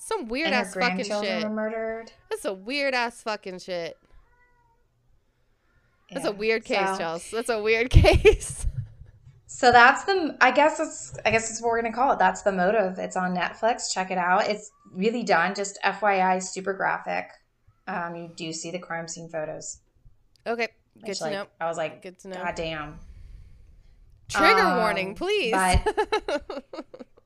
[0.00, 1.42] Some weird ass fucking shit.
[1.44, 3.96] were murdered That's a weird ass fucking shit.
[6.10, 7.36] That's a weird case, So- Chelsea.
[7.36, 8.66] That's a weird case.
[9.46, 11.18] So that's the I guess it's.
[11.24, 12.18] I guess it's what we're gonna call it.
[12.18, 12.98] That's the motive.
[12.98, 13.92] It's on Netflix.
[13.92, 14.46] Check it out.
[14.46, 15.54] It's really done.
[15.54, 17.28] Just FYI, super graphic.
[17.86, 19.78] um, you do see the crime scene photos.
[20.46, 20.68] Okay,
[21.00, 21.46] good Which, to like, know.
[21.60, 22.36] I was like, Good to know.
[22.36, 22.98] God damn.
[24.28, 25.54] Trigger Um, warning, please.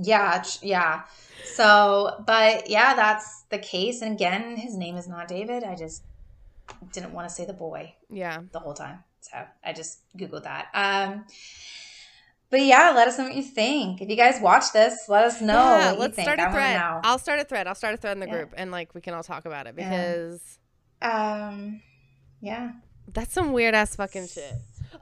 [0.00, 1.02] Yeah, yeah.
[1.44, 4.02] So, but yeah, that's the case.
[4.02, 5.64] And again, his name is not David.
[5.64, 6.02] I just
[6.92, 8.40] didn't want to say the boy yeah.
[8.52, 9.00] the whole time.
[9.20, 10.68] So I just Googled that.
[10.74, 11.24] Um,
[12.50, 14.00] but yeah, let us know what you think.
[14.00, 15.54] If you guys watch this, let us know.
[15.54, 16.26] yeah, what let's think.
[16.26, 16.80] start a thread.
[17.04, 17.66] I'll start a thread.
[17.66, 18.32] I'll start a thread in the Yeah.
[18.32, 19.88] group and like we can all talk about it Yeah.
[19.88, 20.58] because
[21.02, 21.80] Um,
[22.40, 22.72] yeah.
[23.12, 24.52] that's some weird ass fucking shit.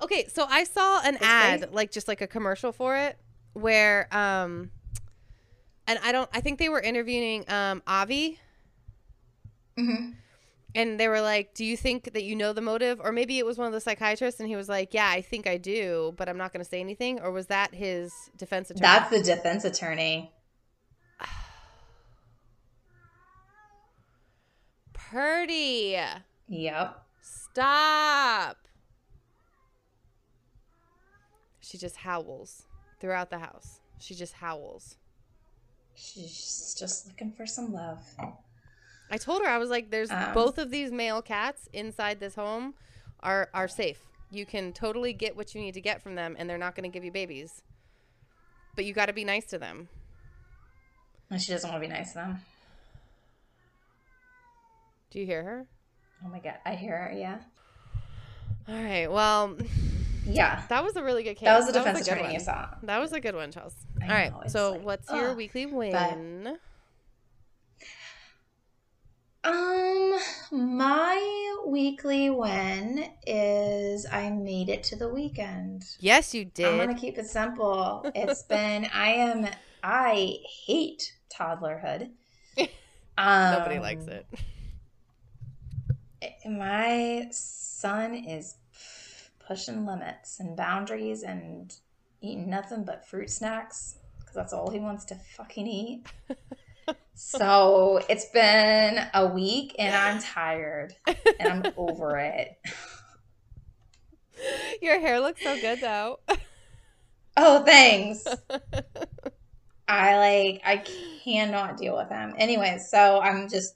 [0.02, 1.74] Okay, so I saw an It's ad, crazy.
[1.74, 3.18] like just like a commercial for it,
[3.54, 4.70] where um,
[5.88, 8.38] and I don't, I think they were interviewing um Avi,
[9.76, 10.10] hmm
[10.74, 13.46] and they were like, "Do you think that you know the motive?" Or maybe it
[13.46, 16.28] was one of the psychiatrists, and he was like, "Yeah, I think I do, but
[16.28, 18.82] I'm not going to say anything." Or was that his defense attorney?
[18.82, 20.32] That's the defense attorney.
[24.92, 25.96] Purdy.
[26.48, 27.02] Yep.
[27.22, 28.56] Stop.
[31.60, 32.66] She just howls
[33.00, 33.80] throughout the house.
[33.98, 34.96] She just howls.
[35.98, 38.00] She's just looking for some love.
[39.10, 42.34] I told her I was like, "There's Um, both of these male cats inside this
[42.34, 42.74] home
[43.20, 44.00] are are safe.
[44.30, 46.88] You can totally get what you need to get from them, and they're not going
[46.90, 47.62] to give you babies.
[48.76, 49.88] But you got to be nice to them."
[51.30, 52.40] And she doesn't want to be nice to them.
[55.10, 55.66] Do you hear her?
[56.24, 57.12] Oh my god, I hear her.
[57.12, 57.38] Yeah.
[58.68, 59.10] All right.
[59.10, 59.56] Well,
[60.28, 60.62] Yeah.
[60.68, 61.46] that was a really good case.
[61.46, 62.32] That was a defense good attorney one.
[62.32, 62.68] you saw.
[62.82, 63.74] That was a good one, Chels.
[64.02, 64.32] I All right.
[64.32, 66.58] know, it's So, like, what's your weekly win?
[69.44, 70.18] Um,
[70.50, 75.84] my weekly win is I made it to the weekend.
[76.00, 76.66] yes, you did.
[76.66, 78.10] I'm gonna keep it simple.
[78.14, 79.46] It's been I am
[79.82, 80.34] I
[80.66, 82.10] hate toddlerhood.
[82.58, 82.66] Um,
[83.52, 84.26] Nobody likes it.
[86.44, 88.56] My son is
[89.48, 91.74] pushing limits and boundaries and
[92.20, 96.04] eating nothing but fruit snacks because that's all he wants to fucking eat.
[97.14, 100.94] so it's been a week and I'm tired
[101.40, 102.58] and I'm over it.
[104.82, 106.20] Your hair looks so good though.
[107.36, 108.24] Oh, thanks.
[109.88, 110.84] I like I
[111.24, 112.34] cannot deal with him.
[112.36, 113.74] Anyway, so I'm just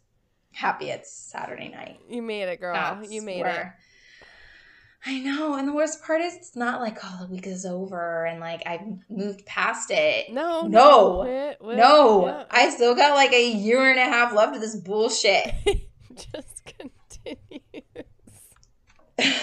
[0.52, 1.98] happy it's Saturday night.
[2.08, 2.74] you made it, girl.
[2.74, 3.66] That's you made it.
[5.05, 8.24] I know, and the worst part is it's not like oh the week is over
[8.24, 10.32] and like I've moved past it.
[10.32, 11.22] No, No.
[11.24, 12.44] Wait, No, yeah.
[12.50, 15.53] I still got like a year and a half left of this bullshit.
[16.14, 17.72] just continues.
[19.18, 19.38] I.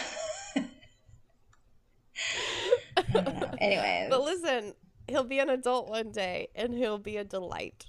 [3.59, 4.73] Anyways, But listen,
[5.07, 7.85] he'll be an adult one day, and he'll be a delight.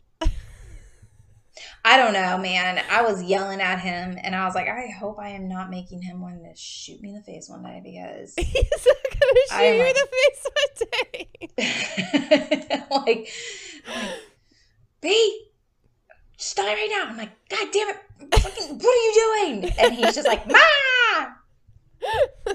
[1.84, 2.82] I don't know, man.
[2.90, 6.02] I was yelling at him, and I was like, I hope I am not making
[6.02, 9.76] him want to shoot me in the face one day because He's not gonna shoot
[9.76, 11.28] you in the face one day.
[12.90, 13.28] like,
[13.86, 14.14] like,
[15.00, 15.46] B,
[16.36, 17.06] just die right now.
[17.08, 17.96] I'm like, God damn it,
[18.40, 19.72] fucking, what are you doing?
[19.78, 20.58] And he's just like, Ma.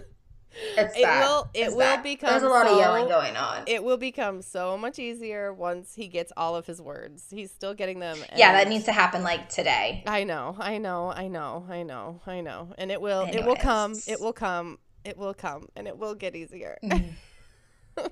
[0.77, 1.23] It's It bad.
[1.25, 3.63] will- it It's will become There's a lot so- of yelling going on.
[3.67, 7.25] It will become so much easier once he gets all of his words.
[7.29, 8.17] He's still getting them.
[8.35, 10.03] yeah, that needs to happen like today.
[10.07, 13.55] I know, I know, I know, I know, I know, and it will, it will
[13.57, 16.77] come, it will come, it will come, and it will get easier.
[16.83, 17.13] Mm.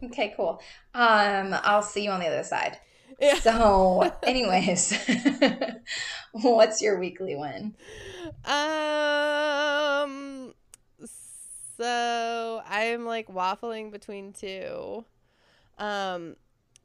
[0.06, 0.62] okay, cool.
[0.94, 2.78] Um, I'll see you on the other side.
[3.20, 3.36] Yeah.
[3.36, 4.98] So, anyways,
[6.32, 7.76] what's your weekly win?
[8.46, 10.43] Um,
[11.78, 15.06] so I'm like waffling between two.
[15.78, 16.36] Um,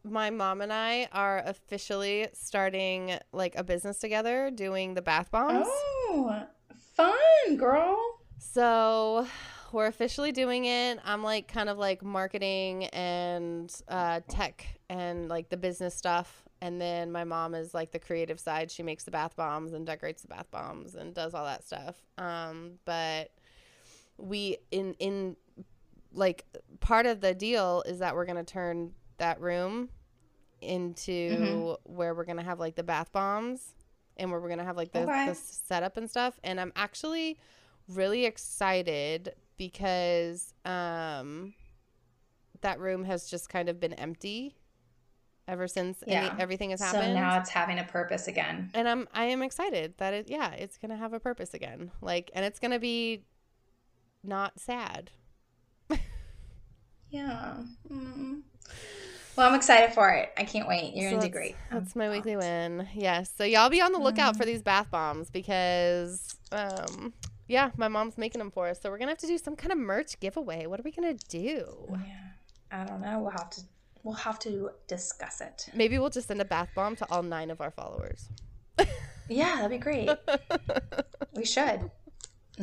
[0.05, 5.67] my mom and I are officially starting like a business together, doing the bath bombs.
[5.69, 6.47] Oh,
[6.95, 7.99] fun, girl.
[8.39, 9.27] So
[9.73, 10.99] we're officially doing it.
[11.05, 16.45] I'm like kind of like marketing and uh, tech and like the business stuff.
[16.61, 18.71] And then my mom is like the creative side.
[18.71, 21.97] She makes the bath bombs and decorates the bath bombs and does all that stuff.
[22.17, 23.31] Um, but
[24.19, 25.37] we in in
[26.13, 26.45] like
[26.81, 29.89] part of the deal is that we're gonna turn that room
[30.61, 31.77] into Mhm.
[31.85, 33.75] where we're gonna have like the bath bombs
[34.17, 35.27] and where we're gonna have like the, Okay.
[35.27, 36.39] the setup and stuff.
[36.43, 37.39] And I'm actually
[37.89, 41.55] really excited because um
[42.61, 44.57] that room has just kind of been empty
[45.47, 47.05] ever since any, everything has happened.
[47.05, 48.71] So now it's having a purpose again.
[48.75, 51.91] and I'm I am excited that it yeah, it's going to have a purpose again.
[52.03, 53.23] Like and it's going to be
[54.25, 55.11] not sad.
[57.11, 57.55] Yeah.
[57.91, 58.43] Mm.
[59.35, 60.31] Well, I'm excited for it.
[60.37, 60.95] I can't wait.
[60.95, 61.57] You're So gonna do that's- great.
[61.71, 62.87] I'm That's my weekly win.
[62.93, 63.31] Yes.
[63.35, 64.39] So y'all be on the lookout Mm.
[64.39, 67.15] for these bath bombs because um,
[67.47, 69.73] yeah, my mom's making them for us, so we're gonna have to do some kind
[69.73, 70.67] of merch giveaway.
[70.67, 71.87] What are we gonna do?
[72.07, 72.29] Yeah.
[72.71, 73.21] I don't know.
[73.21, 73.63] We'll have to
[74.03, 75.69] we'll have to discuss it.
[75.75, 78.29] Maybe we'll just send a bath bomb to all nine of our followers.
[79.31, 80.11] Yeah, that'd be great.
[81.35, 81.91] we should.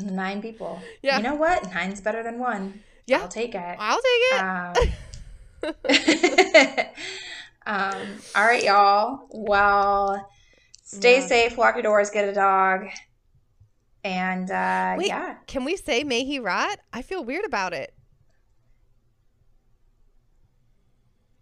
[0.04, 0.82] Nine people.
[1.02, 1.18] Yeah.
[1.18, 1.64] You know what?
[1.74, 2.82] Nine's better than one.
[3.08, 3.22] Yeah.
[3.22, 3.76] I'll take it.
[3.80, 4.42] I'll take it.
[4.42, 4.74] Um,
[7.66, 9.28] um, all right, y'all.
[9.32, 10.30] Well,
[10.84, 11.28] stay Yeah.
[11.28, 12.88] safe, lock your doors, get a dog.
[14.04, 15.36] And uh, Wait, yeah.
[15.48, 16.80] can we say may he rot?
[16.94, 17.94] I feel weird about it.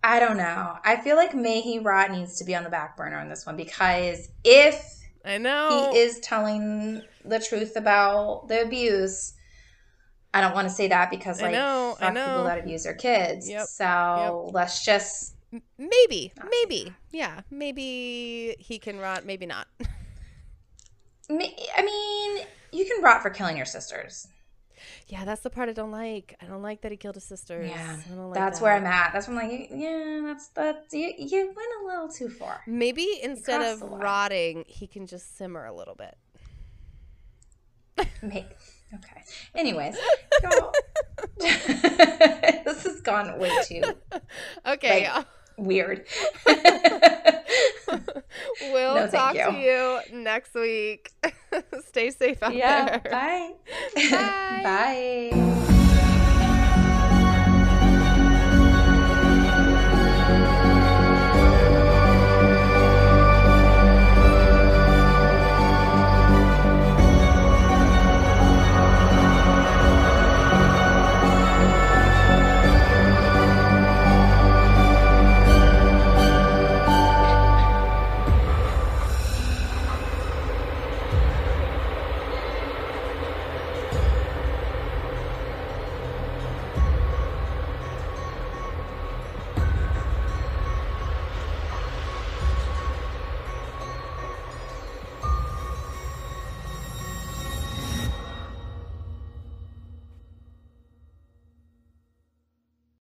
[0.04, 0.78] I don't know.
[0.84, 3.46] I feel like May He Rot needs to be on the back burner on this
[3.46, 4.84] one because if
[5.26, 5.92] I know.
[5.94, 9.34] he is telling the truth about the abuse,
[10.34, 12.26] I don't want to say that because I like know, I fuck know.
[12.26, 13.50] people that abuse their kids.
[13.50, 15.36] Yep, So let's just
[15.78, 19.68] maybe, maybe, yeah, maybe he can rot, maybe not.
[21.30, 21.34] I
[21.84, 24.28] mean, you can rot for killing your sisters.
[25.08, 26.36] Yeah, that's the part I don't like.
[26.42, 27.70] I don't like that he killed his sisters.
[27.70, 29.12] Yeah, I don't like That's where I'm at.
[29.14, 32.62] That's when I'm like, yeah, that's that's you, you went a little too far.
[32.68, 36.16] Maybe instead of rotting, he can just simmer a little bit.
[38.22, 38.48] Make
[38.94, 39.24] okay.
[39.56, 39.96] Anyways,
[40.44, 40.72] y'all,
[41.40, 43.84] this has gone way too
[44.66, 45.24] Okay, Like- uh,
[45.58, 46.06] weird.
[48.62, 49.46] we'll No, talk you.
[49.52, 51.12] to you next week.
[51.88, 52.98] Stay safe out yeah.
[52.98, 53.12] there.
[53.12, 53.54] Bye.
[54.12, 54.62] Bye.
[54.64, 55.80] bye.